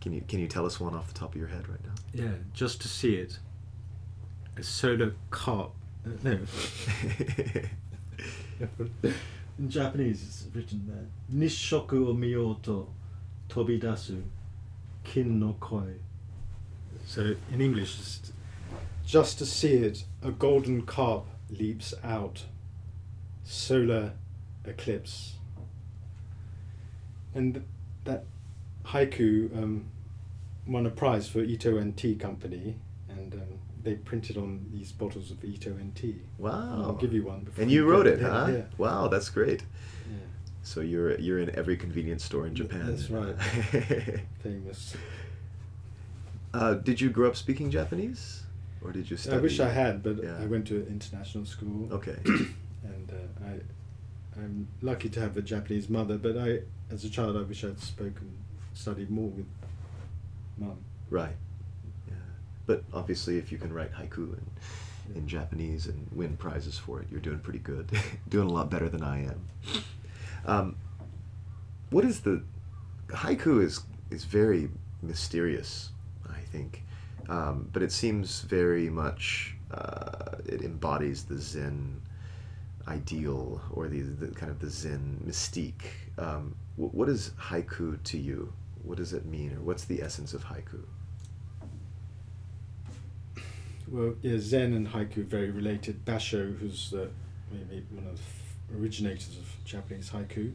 Can 0.00 0.12
you 0.12 0.22
can 0.26 0.40
you 0.40 0.48
tell 0.48 0.66
us 0.66 0.80
one 0.80 0.94
off 0.94 1.06
the 1.08 1.14
top 1.14 1.34
of 1.34 1.38
your 1.40 1.48
head 1.48 1.68
right 1.68 1.80
now? 1.84 1.94
Yeah, 2.24 2.34
just 2.52 2.80
to 2.82 2.88
see 2.88 3.14
it. 3.14 3.38
A 4.56 4.62
solar 4.62 5.14
carp. 5.30 5.72
Uh, 6.04 6.10
no. 6.24 6.38
In 9.58 9.68
Japanese, 9.68 10.22
it's 10.22 10.46
written 10.54 10.86
there. 10.86 11.06
Nishoku 11.32 12.08
o 12.08 12.14
miyoto 12.14 12.86
tobidasu 13.48 14.22
kin 15.04 15.38
no 15.38 15.56
koi. 15.60 15.94
So 17.04 17.34
in 17.52 17.60
English, 17.60 17.96
just, 17.96 18.32
just 19.04 19.38
to 19.38 19.46
see 19.46 19.74
it, 19.74 20.04
a 20.22 20.30
golden 20.30 20.82
carp 20.82 21.26
leaps 21.50 21.92
out. 22.02 22.44
Solar 23.44 24.12
eclipse. 24.64 25.34
And 27.34 27.64
that 28.04 28.24
haiku 28.86 29.56
um, 29.56 29.86
won 30.66 30.86
a 30.86 30.90
prize 30.90 31.28
for 31.28 31.40
Ito 31.40 31.76
En 31.78 31.92
Tea 31.92 32.14
Company, 32.14 32.76
and 33.08 33.34
um, 33.34 33.58
they 33.82 33.94
printed 33.94 34.36
on 34.36 34.66
these 34.72 34.92
bottles 34.92 35.30
of 35.30 35.44
Ito 35.44 35.70
En 35.70 35.92
Tea. 35.94 36.20
Wow. 36.38 36.82
I'll 36.84 36.92
give 36.94 37.12
you 37.12 37.24
one. 37.24 37.40
Before 37.40 37.62
And 37.62 37.70
you 37.70 37.84
wrote 37.88 38.04
go. 38.04 38.12
it, 38.12 38.20
huh? 38.20 38.46
Yeah. 38.50 38.62
Wow, 38.78 39.08
that's 39.08 39.28
great. 39.28 39.62
yeah. 40.10 40.16
So 40.62 40.80
you're 40.80 41.18
you're 41.18 41.38
in 41.40 41.50
every 41.56 41.76
convenience 41.76 42.24
store 42.24 42.46
in 42.46 42.54
Japan. 42.54 42.86
that's 42.86 43.10
right. 43.10 43.34
Famous. 44.42 44.94
uh, 46.54 46.74
did 46.74 47.00
you 47.00 47.10
grow 47.10 47.28
up 47.28 47.36
speaking 47.36 47.70
Japanese, 47.70 48.42
or 48.84 48.92
did 48.92 49.10
you 49.10 49.16
study? 49.16 49.36
I 49.36 49.40
wish 49.40 49.58
I 49.60 49.68
had, 49.68 50.02
but 50.02 50.22
Yeah. 50.22 50.38
I 50.40 50.46
went 50.46 50.66
to 50.68 50.86
international 50.86 51.44
school. 51.46 51.88
Okay. 51.92 52.16
And 52.84 53.12
uh, 53.12 53.44
I, 53.46 54.40
I'm 54.40 54.66
lucky 54.80 55.08
to 55.10 55.20
have 55.20 55.36
a 55.36 55.40
Japanese 55.42 55.88
mother, 55.88 56.18
but 56.18 56.36
I, 56.36 56.58
as 56.90 57.04
a 57.04 57.08
child, 57.10 57.36
I 57.36 57.42
wish 57.42 57.62
I'd 57.64 57.78
spoken, 57.78 58.28
studied 58.74 59.08
more 59.08 59.28
with 59.28 59.46
mum. 60.58 60.78
right. 61.08 61.36
But 62.66 62.84
obviously, 62.92 63.38
if 63.38 63.50
you 63.50 63.58
can 63.58 63.72
write 63.72 63.92
haiku 63.92 64.36
in, 64.38 64.46
in 65.16 65.28
Japanese 65.28 65.86
and 65.86 66.06
win 66.12 66.36
prizes 66.36 66.78
for 66.78 67.00
it, 67.00 67.08
you're 67.10 67.20
doing 67.20 67.40
pretty 67.40 67.58
good. 67.58 67.90
doing 68.28 68.48
a 68.48 68.52
lot 68.52 68.70
better 68.70 68.88
than 68.88 69.02
I 69.02 69.24
am. 69.24 69.48
Um, 70.44 70.76
what 71.90 72.04
is 72.04 72.20
the 72.20 72.42
haiku 73.08 73.62
is 73.62 73.80
is 74.10 74.24
very 74.24 74.68
mysterious, 75.02 75.90
I 76.28 76.40
think, 76.40 76.84
um, 77.28 77.68
but 77.72 77.82
it 77.82 77.92
seems 77.92 78.40
very 78.42 78.90
much 78.90 79.56
uh, 79.72 80.36
it 80.46 80.62
embodies 80.62 81.24
the 81.24 81.38
Zen 81.38 82.00
ideal 82.88 83.60
or 83.72 83.88
the, 83.88 84.00
the 84.00 84.28
kind 84.28 84.50
of 84.50 84.58
the 84.60 84.68
Zen 84.70 85.22
mystique. 85.26 85.86
Um, 86.18 86.54
wh- 86.76 86.94
what 86.94 87.08
is 87.08 87.30
haiku 87.40 88.02
to 88.02 88.18
you? 88.18 88.52
What 88.82 88.98
does 88.98 89.12
it 89.12 89.24
mean, 89.24 89.52
or 89.52 89.60
what's 89.60 89.84
the 89.84 90.02
essence 90.02 90.34
of 90.34 90.44
haiku? 90.44 90.82
Well, 93.92 94.14
yeah, 94.22 94.38
Zen 94.38 94.72
and 94.72 94.88
haiku 94.88 95.18
are 95.18 95.22
very 95.24 95.50
related. 95.50 96.04
Basho, 96.06 96.56
who's 96.58 96.94
maybe 97.52 97.84
one 97.90 98.06
of 98.06 98.18
the 98.70 98.78
originators 98.78 99.36
of 99.36 99.46
Japanese 99.66 100.08
haiku, 100.10 100.52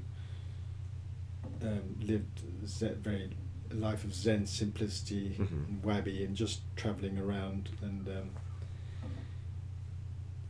um, 1.62 1.82
lived 2.02 2.42
Zen, 2.66 2.96
very 2.96 3.30
a 3.70 3.76
life 3.76 4.04
of 4.06 4.16
Zen 4.16 4.48
simplicity, 4.48 5.36
Mhm. 5.38 5.68
and 5.68 5.84
wabi, 5.84 6.24
and 6.24 6.36
just 6.36 6.62
traveling 6.76 7.20
around. 7.20 7.70
And 7.82 8.08
um, 8.08 8.30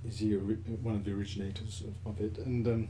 is 0.07 0.19
he 0.19 0.35
ori- 0.35 0.55
one 0.81 0.95
of 0.95 1.03
the 1.03 1.11
originators 1.11 1.81
of, 1.81 1.93
of 2.13 2.21
it? 2.21 2.37
And 2.37 2.65
um, 2.67 2.87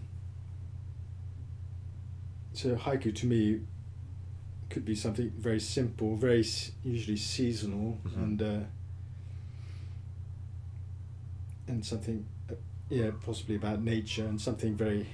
so 2.53 2.75
haiku 2.75 3.15
to 3.15 3.25
me 3.25 3.62
could 4.69 4.86
be 4.86 4.93
something 4.93 5.31
very 5.31 5.60
simple, 5.62 6.15
very 6.17 6.41
s- 6.41 6.71
usually 6.83 7.17
seasonal, 7.17 7.99
Mhm. 8.05 8.17
and 8.23 8.41
uh, 8.43 8.60
and 11.67 11.86
something, 11.86 12.25
uh, 12.49 12.56
yeah, 12.89 13.12
possibly 13.25 13.56
about 13.56 13.82
nature, 13.84 14.25
and 14.25 14.39
something 14.41 14.75
very 14.75 15.08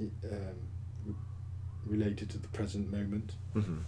um, 0.00 1.16
related 1.86 2.30
to 2.30 2.38
the 2.38 2.48
present 2.48 2.90
moment. 2.92 3.32
hmm 3.54 3.78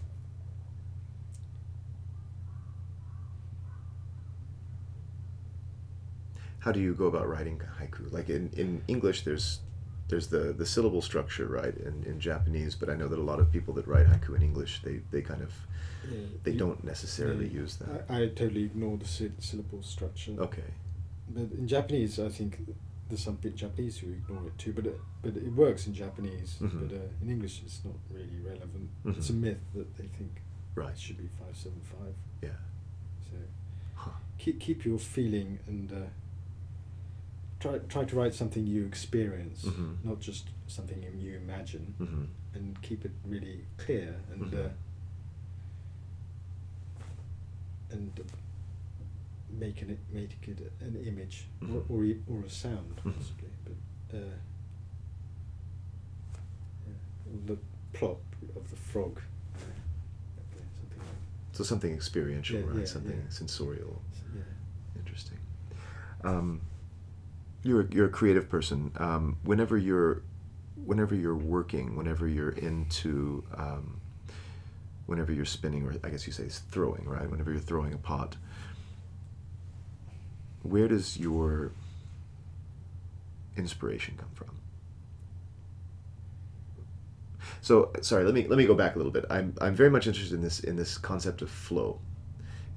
How 6.61 6.72
do 6.72 6.80
you 6.80 6.92
go 6.94 7.06
about 7.06 7.28
writing 7.28 7.61
haiku? 7.80 8.12
Like 8.12 8.28
in, 8.28 8.50
in 8.56 8.82
English, 8.88 9.22
there's 9.22 9.61
there's 10.08 10.28
the, 10.28 10.54
the 10.54 10.64
syllable 10.64 11.02
structure, 11.02 11.46
right? 11.46 11.76
In, 11.76 12.02
in 12.04 12.18
Japanese, 12.18 12.74
but 12.74 12.88
I 12.88 12.94
know 12.94 13.08
that 13.08 13.18
a 13.18 13.22
lot 13.22 13.40
of 13.40 13.52
people 13.52 13.74
that 13.74 13.87
write 13.87 14.06
haiku 14.06 14.34
in 14.34 14.42
English, 14.42 14.80
they, 14.82 15.00
they 15.11 15.20
kind 15.20 15.42
of 15.42 15.52
Yeah, 16.11 16.16
they 16.44 16.52
you- 16.52 16.58
don't 16.58 16.82
necessarily 16.82 17.46
yeah, 17.46 17.61
use 17.62 17.76
that. 17.76 18.06
I, 18.08 18.22
I 18.22 18.26
totally 18.28 18.64
ignore 18.64 18.96
the 18.96 19.04
syllable 19.06 19.82
structure. 19.82 20.32
Okay. 20.38 20.64
But 21.30 21.52
in 21.58 21.68
Japanese, 21.68 22.18
I 22.18 22.28
think 22.28 22.58
there's 23.08 23.22
some 23.22 23.36
bit 23.36 23.54
Japanese 23.56 23.98
who 23.98 24.10
ignore 24.10 24.46
it 24.46 24.58
too. 24.58 24.72
But 24.72 24.86
it, 24.86 25.00
but 25.22 25.36
it 25.36 25.52
works 25.52 25.86
in 25.86 25.94
Japanese. 25.94 26.56
Mhm. 26.60 26.88
But 26.88 26.96
uh, 26.96 27.00
in 27.22 27.30
English, 27.30 27.62
it's 27.64 27.84
not 27.84 27.94
really 28.10 28.38
relevant. 28.44 28.90
It's 29.04 29.30
a 29.30 29.32
Mhm. 29.32 29.40
myth 29.40 29.60
that 29.74 29.96
they 29.96 30.06
think 30.06 30.42
Right. 30.74 30.92
it 30.92 30.98
should 30.98 31.18
be 31.18 31.28
five 31.38 31.56
seven 31.56 31.80
five. 31.82 32.14
Yeah. 32.42 32.56
So 33.30 33.36
Huh. 33.94 34.10
keep 34.38 34.58
keep 34.60 34.84
your 34.84 34.98
feeling 34.98 35.58
and 35.66 35.92
uh, 35.92 35.96
try 37.60 37.78
try 37.88 38.04
to 38.04 38.16
write 38.16 38.34
something 38.34 38.66
you 38.66 38.84
experience, 38.86 39.64
Mhm. 39.64 40.04
not 40.04 40.20
just 40.20 40.48
something 40.66 41.02
you- 41.02 41.36
imagine, 41.36 41.94
hmm 41.98 42.24
and 42.54 42.80
keep 42.82 43.04
it 43.04 43.12
really 43.24 43.64
clear 43.76 44.20
and 44.32 44.42
Mhm. 44.52 44.66
uh, 44.66 44.70
and 47.90 48.20
uh, 49.50 49.58
make 49.58 49.82
an 49.82 49.90
i- 49.98 50.14
make 50.14 50.37
it 50.48 50.72
an 50.80 50.96
image 51.06 51.46
Mhm. 51.62 51.74
or 51.74 51.84
or, 51.88 52.04
or 52.38 52.44
a 52.44 52.50
sound 52.50 52.96
possibly, 52.96 53.50
but 53.64 54.16
uh, 54.16 54.20
yeah, 56.87 56.94
the 57.46 57.58
plop 57.92 58.20
of 58.56 58.70
the 58.70 58.76
frog, 58.76 59.20
uh, 59.56 59.58
something 60.80 60.98
like 60.98 61.08
So 61.52 61.64
something 61.64 61.92
experiential, 61.92 62.61
Yeah, 62.61 62.66
right? 62.66 62.78
yeah, 62.80 62.84
something 62.84 63.24
sensorial. 63.30 64.02
yeah. 64.34 64.42
Interesting. 64.98 65.38
Um, 66.24 66.61
you're 67.62 67.87
you're 67.90 68.06
a 68.06 68.11
creative 68.11 68.48
person. 68.48 68.92
Um, 68.96 69.37
whenever 69.42 69.76
you're 69.76 70.22
whenever 70.84 71.14
you're 71.14 71.37
working, 71.37 71.96
whenever 71.96 72.26
you're 72.28 72.50
into 72.52 73.44
um, 73.54 74.00
whenever 75.06 75.32
you're 75.32 75.44
spinning, 75.44 75.84
or 75.87 75.94
I 76.04 76.11
guess 76.11 76.26
you 76.26 76.32
say 76.32 76.48
throwing, 76.48 77.04
right? 77.04 77.28
Whenever 77.30 77.50
you're 77.50 77.61
throwing 77.61 77.94
a 77.94 77.98
pot, 77.98 78.37
where 80.70 80.88
does 80.88 81.18
your 81.18 81.72
inspiration 83.57 84.14
come 84.16 84.31
from? 84.35 84.48
So 87.61 87.92
sorry, 88.02 88.24
let 88.24 88.35
me 88.35 88.46
let 88.46 88.57
me 88.57 88.66
go 88.66 88.74
back 88.74 88.94
a 88.94 88.98
little 88.98 89.12
bit. 89.12 89.24
I'm 89.31 89.54
I'm 89.61 89.74
very 89.74 89.90
much 89.90 90.07
interested 90.07 90.35
in 90.35 90.42
this 90.42 90.61
in 90.61 90.76
this 90.76 90.98
concept 90.98 91.42
of 91.42 91.50
flow, 91.50 92.00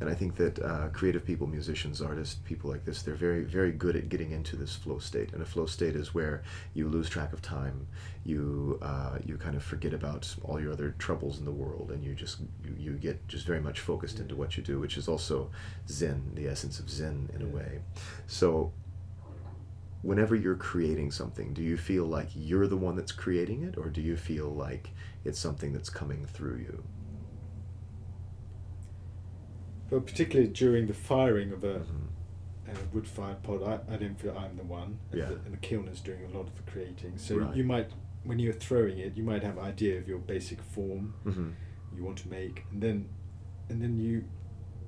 and 0.01 0.09
I 0.09 0.15
think 0.15 0.35
that 0.37 0.59
uh, 0.61 0.87
creative 0.89 1.23
people, 1.23 1.45
musicians, 1.45 2.01
artists, 2.01 2.35
people 2.43 2.71
like 2.71 2.83
this, 2.83 3.03
they're 3.03 3.13
very 3.13 3.43
very 3.43 3.71
good 3.71 3.95
at 3.95 4.09
getting 4.09 4.31
into 4.31 4.55
this 4.55 4.75
flow 4.75 4.97
state. 4.97 5.31
And 5.31 5.41
a 5.41 5.45
flow 5.45 5.67
state 5.67 5.95
is 5.95 6.13
where 6.13 6.41
you 6.73 6.89
lose 6.89 7.07
track 7.07 7.33
of 7.33 7.41
time, 7.41 7.87
you 8.25 8.79
uh, 8.81 9.19
you 9.23 9.37
kind 9.37 9.55
of 9.55 9.63
forget 9.63 9.93
about 9.93 10.35
all 10.43 10.59
your 10.59 10.73
other 10.73 10.95
troubles 10.97 11.37
in 11.37 11.45
the 11.45 11.51
world, 11.51 11.91
and 11.93 12.03
you 12.03 12.15
just 12.15 12.39
you, 12.65 12.75
you 12.77 12.91
get 12.93 13.27
just 13.27 13.45
very 13.45 13.61
much 13.61 13.79
focused 13.79 14.19
into 14.19 14.35
what 14.35 14.57
you 14.57 14.63
do, 14.63 14.79
which 14.79 14.97
is 14.97 15.07
also 15.07 15.51
Zen, 15.87 16.31
the 16.33 16.47
essence 16.47 16.79
of 16.79 16.89
Zen 16.89 17.29
in 17.35 17.43
a 17.43 17.47
way. 17.47 17.79
So 18.25 18.73
whenever 20.01 20.35
you're 20.35 20.55
creating 20.55 21.11
something, 21.11 21.53
do 21.53 21.61
you 21.61 21.77
feel 21.77 22.05
like 22.05 22.29
you're 22.33 22.67
the 22.67 22.77
one 22.77 22.95
that's 22.95 23.11
creating 23.11 23.61
it, 23.61 23.77
or 23.77 23.89
do 23.89 24.01
you 24.01 24.17
feel 24.17 24.49
like 24.49 24.89
it's 25.23 25.39
something 25.39 25.71
that's 25.73 25.91
coming 25.91 26.25
through 26.25 26.57
you? 26.57 26.83
But 29.91 30.07
particularly 30.07 30.49
during 30.51 30.87
the 30.87 30.93
firing 30.95 31.51
of 31.51 31.63
a, 31.65 31.79
Mhm. 31.81 32.07
a 32.69 32.95
wood-fired 32.95 33.43
pod, 33.43 33.61
I, 33.61 33.93
I 33.93 33.97
don't 33.97 34.19
feel 34.19 34.35
I'm 34.37 34.55
the 34.55 34.63
one, 34.63 34.97
and, 35.11 35.19
Yeah. 35.19 35.25
the, 35.27 35.35
and 35.45 35.53
the 35.53 35.57
kiln 35.57 35.87
is 35.89 35.99
doing 35.99 36.23
a 36.23 36.29
lot 36.29 36.47
of 36.47 36.55
the 36.55 36.63
creating. 36.71 37.17
So 37.17 37.37
Right. 37.37 37.55
you 37.55 37.65
might, 37.65 37.91
when 38.23 38.39
you're 38.39 38.53
throwing 38.53 38.97
it, 38.97 39.17
you 39.17 39.23
might 39.23 39.43
have 39.43 39.57
an 39.57 39.63
idea 39.65 39.99
of 39.99 40.07
your 40.07 40.19
basic 40.19 40.61
form 40.61 41.13
Mhm. 41.25 41.53
you 41.93 42.03
want 42.05 42.17
to 42.19 42.29
make, 42.29 42.63
and 42.71 42.81
then, 42.81 43.09
and 43.69 43.81
then 43.81 43.97
you, 43.99 44.23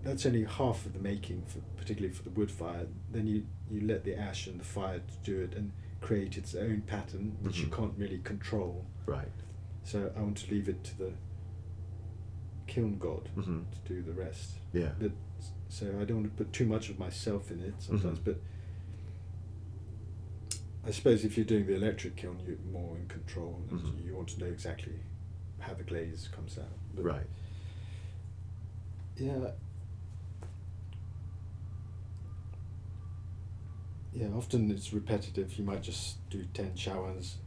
that's 0.03 0.25
only 0.25 0.45
half 0.45 0.85
of 0.85 0.93
the 0.93 0.99
making, 0.99 1.43
for, 1.47 1.59
particularly 1.75 2.13
for 2.13 2.23
the 2.23 2.29
wood 2.29 2.49
fire. 2.49 2.87
Then 3.11 3.27
you 3.27 3.45
you 3.69 3.81
let 3.81 4.03
the 4.03 4.15
ash 4.15 4.45
and 4.47 4.59
the 4.59 4.63
fire 4.63 5.01
do 5.23 5.39
it 5.41 5.55
and 5.55 5.71
create 5.99 6.37
its 6.37 6.53
own 6.53 6.81
pattern, 6.81 7.35
which 7.41 7.59
you 7.59 7.67
Mhm. 7.67 7.71
can't 7.77 7.93
really 7.97 8.19
control. 8.19 8.85
Right. 9.07 9.31
So 9.83 10.11
I 10.15 10.21
want 10.21 10.37
to 10.37 10.51
leave 10.51 10.69
it 10.69 10.83
to 10.83 10.97
the 10.97 11.13
kiln 12.67 12.97
god 12.97 13.29
Mhm. 13.35 13.65
to 13.71 13.93
do 13.93 14.01
the 14.01 14.13
rest. 14.13 14.55
Yeah. 14.73 14.93
But 14.99 15.11
so 15.69 15.85
I 15.99 16.05
don't 16.05 16.17
want 16.23 16.37
to 16.37 16.43
put 16.43 16.53
too 16.53 16.65
much 16.65 16.89
of 16.89 16.99
myself 16.99 17.51
in 17.51 17.59
it 17.61 17.73
sometimes. 17.79 18.19
Mhm. 18.19 18.23
But 18.25 18.39
I 20.85 20.91
suppose 20.91 21.23
if 21.23 21.37
you're 21.37 21.45
doing 21.45 21.65
the 21.65 21.75
electric 21.75 22.15
kiln, 22.17 22.39
you're 22.45 22.57
more 22.71 22.97
in 22.97 23.07
control, 23.07 23.61
and 23.69 23.79
Mhm. 23.79 24.05
you 24.05 24.15
want 24.15 24.29
to 24.29 24.39
know 24.39 24.47
exactly 24.47 24.99
how 25.59 25.73
the 25.73 25.83
glaze 25.83 26.27
comes 26.27 26.57
out. 26.57 26.77
But 26.93 27.03
Right. 27.05 27.27
Yeah. 29.17 29.51
Yeah, 34.13 34.27
often 34.35 34.69
it's 34.69 34.93
repetitive. 34.93 35.57
You 35.57 35.63
might 35.63 35.81
just 35.81 36.17
do 36.29 36.45
10 36.53 36.75
showers 36.75 37.37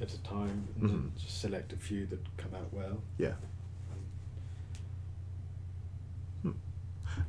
at 0.00 0.14
a 0.14 0.22
time 0.22 0.68
and 0.80 0.90
Mhm. 0.90 1.16
just 1.18 1.40
select 1.40 1.72
a 1.72 1.76
few 1.76 2.06
that 2.06 2.36
come 2.38 2.54
out 2.54 2.72
well. 2.72 3.02
Yeah. 3.18 3.34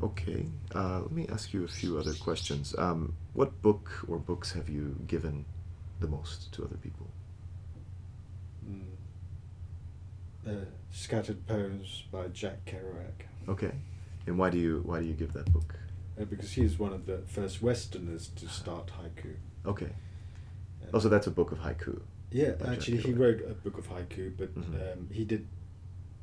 Okay. 0.02 0.46
Uh, 0.76 1.00
let 1.02 1.12
me 1.12 1.28
ask 1.32 1.54
you 1.54 1.64
a 1.64 1.68
few 1.68 1.98
other 1.98 2.14
questions. 2.14 2.76
Um, 2.78 3.14
what 3.34 3.62
book 3.62 3.90
or 4.08 4.18
books 4.18 4.52
have 4.54 4.70
you 4.70 4.96
given 5.08 5.46
the 6.00 6.08
most 6.08 6.52
to 6.54 6.64
other 6.66 6.78
people? 6.78 7.08
Mm. 8.70 8.82
Uh, 10.48 10.66
Scattered 10.92 11.46
Poems 11.48 12.04
by 12.12 12.28
Jack 12.28 12.66
Kerouac. 12.66 13.26
Okay. 13.50 13.72
And 14.28 14.38
why 14.38 14.50
do 14.50 14.58
you 14.58 14.82
why 14.86 15.00
do 15.00 15.06
you 15.08 15.14
give 15.14 15.34
that 15.34 15.52
book? 15.52 15.76
Uh, 16.20 16.26
because 16.26 16.52
he 16.52 16.62
was 16.62 16.78
one 16.78 16.94
of 16.94 17.06
the 17.06 17.20
first 17.28 17.62
Westerners 17.62 18.28
to 18.36 18.48
start 18.48 18.88
haiku. 18.88 19.36
Okay. 19.66 19.86
And- 20.82 20.92
Oh, 20.94 21.00
so 21.00 21.10
that's 21.10 21.28
a 21.28 21.32
book 21.32 21.52
of 21.52 21.60
haiku. 21.60 22.02
Yeah, 22.32 22.54
actually, 22.66 22.98
he 22.98 23.14
wrote 23.14 23.42
a 23.50 23.54
book 23.54 23.78
of 23.78 23.88
haiku, 23.90 24.34
but 24.38 24.54
Mhm. 24.56 24.94
um, 24.94 25.10
he 25.12 25.24
did 25.26 25.48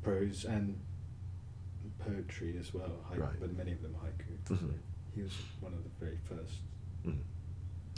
prose 0.03 0.45
and 0.45 0.79
poetry 2.05 2.57
as 2.59 2.73
well. 2.75 2.91
Haiku, 3.11 3.19
Right. 3.21 3.41
But 3.41 3.57
many 3.57 3.73
of 3.73 3.83
them 3.83 3.95
haiku. 4.03 4.55
Mhm. 4.57 4.75
he 5.15 5.23
was 5.23 5.33
one 5.61 5.73
of 5.73 5.83
the 5.85 5.91
very 6.05 6.19
first. 6.29 6.61
Mm. 7.07 7.19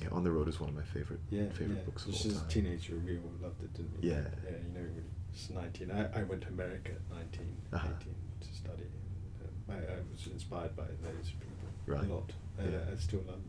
Yeah, 0.02 0.08
On 0.12 0.22
the 0.24 0.30
Road 0.30 0.48
is 0.48 0.60
one 0.60 0.68
of 0.68 0.74
my 0.76 0.82
favorite 0.82 1.20
Yeah, 1.30 1.48
favorite 1.50 1.76
yeah. 1.78 1.82
books 1.84 2.04
of 2.06 2.12
Just 2.12 2.26
all 2.26 2.32
as 2.32 2.38
time. 2.38 2.46
a 2.46 2.50
teenager, 2.50 2.98
we 2.98 3.16
all 3.18 3.32
loved 3.42 3.62
it, 3.62 3.72
didn't 3.72 4.02
we? 4.02 4.08
Yeah. 4.10 4.28
Yeah, 4.44 4.50
you 4.50 4.72
know, 4.74 4.86
it's 5.32 5.50
nineteen. 5.50 5.90
I, 5.90 6.20
I 6.20 6.22
went 6.24 6.42
to 6.42 6.48
America 6.48 6.92
at 6.92 7.16
19, 7.16 7.56
Uh-huh. 7.72 7.88
18 8.00 8.14
to 8.40 8.54
study. 8.54 8.82
And, 8.82 9.74
um, 9.80 9.88
I, 9.88 9.92
I 9.94 9.96
was 10.12 10.26
inspired 10.26 10.76
by 10.76 10.84
those 11.02 11.30
people 11.30 11.68
Right. 11.86 12.04
a 12.04 12.14
lot. 12.14 12.32
Uh, 12.58 12.64
Yeah. 12.70 12.80
I 12.92 12.96
still 12.96 13.22
love. 13.26 13.40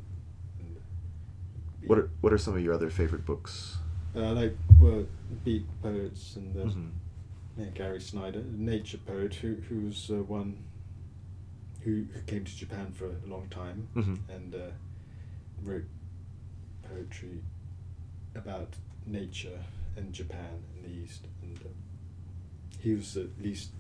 And 0.60 0.78
What 1.90 2.00
are 2.00 2.10
what 2.22 2.32
are 2.34 2.38
some 2.38 2.56
of 2.56 2.62
your 2.64 2.74
other 2.74 2.90
favorite 2.90 3.26
books? 3.26 3.78
Uh, 4.16 4.22
I 4.22 4.30
like 4.32 4.58
well, 4.80 5.06
beat 5.44 5.66
poets 5.82 6.38
and 6.38 6.56
uh, 6.56 6.66
Mhm. 6.66 6.92
Yeah, 7.58 7.66
Gary 7.74 8.00
Snyder, 8.02 8.40
a 8.40 8.44
nature 8.62 8.98
poet 9.00 9.36
who 9.36 9.56
who 9.70 9.86
was 9.88 10.10
uh, 10.10 10.16
one 10.24 10.58
who, 11.82 12.06
who 12.14 12.22
came 12.26 12.44
to 12.44 12.56
Japan 12.56 12.92
for 12.94 13.06
a 13.06 13.28
long 13.30 13.48
time 13.50 13.88
Mhm. 13.96 14.18
and 14.30 14.54
uh, 14.56 14.60
wrote 15.64 15.86
poetry 16.84 17.42
about 18.36 18.76
nature 19.06 19.60
and 19.96 20.12
Japan 20.14 20.64
in 20.76 20.84
the 20.84 20.90
East, 21.04 21.26
and 21.42 21.58
um, 21.66 21.72
he 22.80 22.94
was 22.94 23.14
the 23.14 23.30
least 23.42 23.72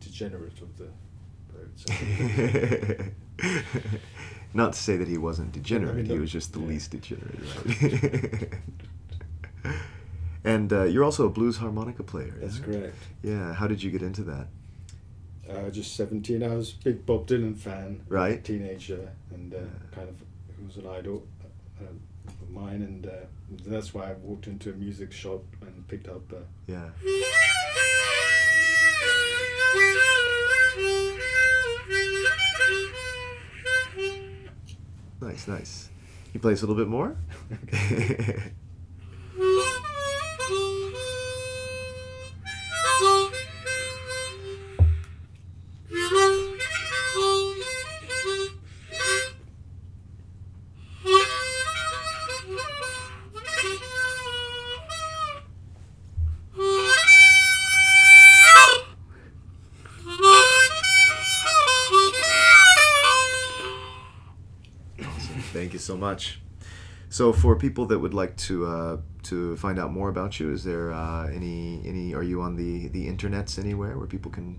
degenerate 0.00 0.60
of 0.62 0.76
the 0.78 0.88
poets. 1.52 1.84
Not 4.54 4.72
to 4.72 4.78
say 4.78 4.96
that 4.96 5.08
he 5.08 5.18
wasn't 5.18 5.52
degenerate, 5.52 5.94
I 5.94 6.02
mean, 6.02 6.06
he 6.06 6.18
was 6.18 6.32
just 6.32 6.52
the 6.54 6.60
yeah. 6.60 6.66
least 6.66 6.90
degenerate, 6.92 7.40
right? 7.66 8.54
And 10.48 10.72
uh, 10.72 10.84
you're 10.84 11.04
also 11.04 11.26
a 11.26 11.28
blues 11.28 11.58
harmonica 11.58 12.02
player. 12.02 12.34
That's 12.40 12.58
it? 12.58 12.64
correct. 12.64 12.96
Yeah. 13.22 13.52
How 13.52 13.66
did 13.66 13.82
you 13.82 13.90
get 13.90 14.02
into 14.02 14.22
that? 14.24 14.46
Uh, 15.48 15.68
just 15.70 15.94
17. 15.96 16.42
I 16.42 16.54
was 16.54 16.72
a 16.72 16.84
big 16.84 17.04
Bob 17.04 17.26
Dylan 17.26 17.54
fan. 17.56 18.00
Right. 18.08 18.42
Teenager, 18.42 19.10
and 19.34 19.52
uh, 19.54 19.58
kind 19.94 20.08
of 20.08 20.16
he 20.58 20.64
was 20.66 20.76
an 20.76 20.86
idol 20.86 21.26
uh, 21.82 21.84
of 22.28 22.50
mine, 22.50 22.82
and 22.82 23.06
uh, 23.06 23.10
that's 23.66 23.92
why 23.92 24.10
I 24.10 24.12
walked 24.14 24.46
into 24.46 24.70
a 24.70 24.74
music 24.74 25.12
shop 25.12 25.42
and 25.60 25.86
picked 25.86 26.08
up. 26.08 26.32
Uh, 26.32 26.36
Yeah. 26.66 26.88
Nice, 35.20 35.48
nice. 35.48 35.88
You 36.32 36.40
play 36.40 36.52
us 36.52 36.62
a 36.62 36.66
little 36.66 36.82
bit 36.82 36.88
more? 36.88 37.16
Thank 37.70 38.52
much. 65.98 66.40
So, 67.10 67.32
for 67.32 67.56
people 67.56 67.86
that 67.86 67.98
would 67.98 68.14
like 68.14 68.36
to 68.48 68.66
uh, 68.66 68.96
to 69.24 69.56
find 69.56 69.78
out 69.78 69.90
more 69.92 70.08
about 70.10 70.38
you, 70.38 70.52
is 70.52 70.62
there 70.64 70.92
uh, 70.92 71.26
any 71.28 71.80
any? 71.84 72.14
Are 72.14 72.22
you 72.22 72.42
on 72.42 72.56
the 72.56 72.88
the 72.88 73.06
internets 73.08 73.58
anywhere 73.58 73.96
where 73.98 74.06
people 74.06 74.30
can 74.30 74.58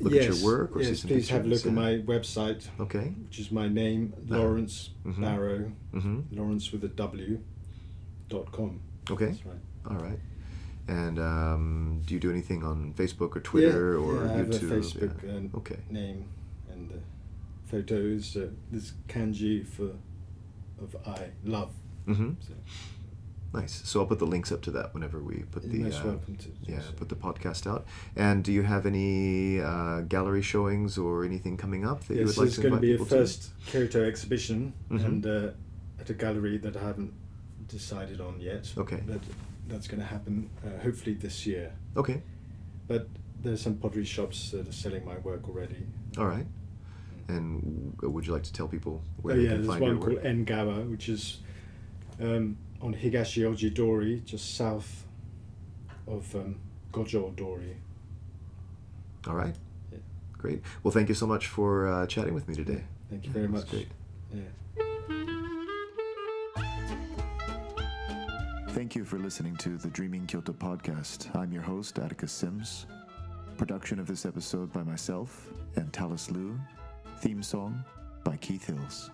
look 0.00 0.12
at 0.12 0.24
your 0.24 0.44
work 0.44 0.76
or 0.76 0.82
see 0.82 0.90
yes, 0.90 1.04
please 1.04 1.28
have 1.30 1.44
a 1.44 1.48
look 1.48 1.64
at 1.66 1.72
my 1.72 1.98
website, 2.06 2.68
Okay. 2.80 3.14
which 3.24 3.38
is 3.40 3.50
my 3.50 3.68
name, 3.68 4.12
Uh-huh. 4.16 4.38
Lawrence 4.38 4.90
Mhm. 5.04 5.20
Barrow, 5.20 5.72
Mm-hmm. 5.92 6.18
Lawrence 6.38 6.70
with 6.72 6.84
a 6.84 6.88
W, 6.88 7.40
dot 8.28 8.52
com. 8.52 8.80
Okay. 9.10 9.26
That's 9.26 9.46
right. 9.46 9.62
All 9.90 9.96
right. 10.08 10.20
And 10.88 11.18
um, 11.18 12.00
do 12.06 12.14
you 12.14 12.20
do 12.20 12.30
anything 12.30 12.62
on 12.64 12.94
Facebook 12.94 13.36
or 13.36 13.40
Twitter 13.40 13.92
yeah, 13.94 14.04
or 14.04 14.14
yeah, 14.26 14.44
YouTube? 14.44 14.70
Facebook 14.70 15.14
Yeah. 15.24 15.30
and 15.36 15.54
Okay. 15.54 15.78
name 15.90 16.24
and 16.72 16.88
the 16.90 17.00
photos. 17.66 18.36
Uh, 18.36 18.48
this 18.72 18.92
kanji 19.08 19.66
for 19.66 19.90
of 20.82 20.96
I 21.06 21.30
love. 21.44 21.72
Mm-hmm. 22.06 22.32
So 22.40 22.54
Nice. 23.54 23.80
So 23.86 24.00
I'll 24.00 24.06
put 24.06 24.18
the 24.18 24.26
links 24.26 24.52
up 24.52 24.60
to 24.62 24.70
that 24.72 24.92
whenever 24.92 25.20
we 25.20 25.36
put 25.50 25.62
you're 25.64 25.72
the 25.72 25.78
most 25.84 26.00
uh, 26.02 26.08
welcome 26.08 26.36
to. 26.36 26.48
yeah 26.70 26.80
so. 26.80 26.92
put 26.92 27.08
the 27.08 27.14
podcast 27.16 27.66
out. 27.66 27.86
And 28.14 28.44
do 28.44 28.52
you 28.52 28.62
have 28.62 28.84
any 28.84 29.60
uh, 29.60 30.00
gallery 30.02 30.42
showings 30.42 30.98
or 30.98 31.24
anything 31.24 31.56
coming 31.56 31.86
up 31.86 32.04
that 32.08 32.16
you 32.16 32.26
would 32.26 32.36
like 32.36 32.48
it's 32.48 32.56
to 32.56 32.60
It's 32.60 32.68
going 32.68 32.80
to 32.82 32.86
invite 32.88 33.08
be 33.08 33.16
a 33.16 33.18
first 33.18 33.50
Kyoto 33.66 34.04
exhibition 34.04 34.74
Mhm. 34.90 35.04
and 35.06 35.26
uh, 35.26 35.50
at 36.00 36.10
a 36.10 36.14
gallery 36.14 36.58
that 36.58 36.76
I 36.76 36.80
haven't 36.82 37.12
decided 37.68 38.20
on 38.20 38.38
yet. 38.38 38.70
Okay. 38.76 39.02
But 39.06 39.20
that's 39.66 39.88
going 39.88 40.00
to 40.00 40.06
happen 40.06 40.50
uh, 40.66 40.82
hopefully 40.82 41.14
this 41.14 41.46
year. 41.46 41.72
Okay. 41.96 42.22
But 42.86 43.08
there's 43.42 43.62
some 43.62 43.76
pottery 43.76 44.04
shops 44.04 44.50
that 44.50 44.68
are 44.68 44.72
selling 44.72 45.04
my 45.06 45.16
work 45.18 45.48
already. 45.48 45.86
All 46.18 46.26
right. 46.26 46.46
And 47.28 47.94
would 48.02 48.26
you 48.26 48.32
like 48.32 48.42
to 48.44 48.52
tell 48.52 48.66
people 48.68 49.02
where 49.20 49.34
oh 49.34 49.36
they 49.38 49.44
yeah, 49.44 49.50
can 49.50 49.58
there's 49.66 49.68
find 49.78 49.82
one 49.82 49.98
called 50.00 50.14
work? 50.14 50.24
Engawa, 50.24 50.90
which 50.90 51.08
is 51.10 51.38
um, 52.20 52.56
on 52.80 52.94
Higashi 52.94 53.42
Ojidori, 53.44 54.24
just 54.24 54.56
south 54.56 55.04
of 56.06 56.34
um, 56.34 56.56
Gojo 56.92 57.34
Dori. 57.36 57.76
All 59.26 59.34
right. 59.34 59.54
Yeah. 59.92 59.98
Great. 60.38 60.62
Well, 60.82 60.90
thank 60.92 61.08
you 61.10 61.14
so 61.14 61.26
much 61.26 61.48
for 61.48 61.86
uh, 61.86 62.06
chatting 62.06 62.32
with 62.32 62.48
me 62.48 62.54
today. 62.54 62.82
Thank 63.10 63.24
you 63.26 63.30
Yeah, 63.30 63.34
very 63.34 63.44
it 63.44 63.50
much. 63.50 63.68
great. 63.70 63.88
Yeah. 64.32 64.42
Thank 68.70 68.94
you 68.94 69.04
for 69.04 69.18
listening 69.18 69.56
to 69.56 69.76
the 69.76 69.88
Dreaming 69.88 70.26
Kyoto 70.26 70.52
podcast. 70.52 71.34
I'm 71.36 71.52
your 71.52 71.62
host, 71.62 71.98
Atticus 71.98 72.32
Sims. 72.32 72.86
Production 73.56 73.98
of 73.98 74.06
this 74.06 74.24
episode 74.24 74.72
by 74.72 74.82
myself 74.84 75.48
and 75.76 75.92
Talis 75.92 76.30
Liu. 76.30 76.58
Theme 77.20 77.42
song 77.42 77.82
by 78.22 78.36
Keith 78.36 78.64
Hills. 78.64 79.10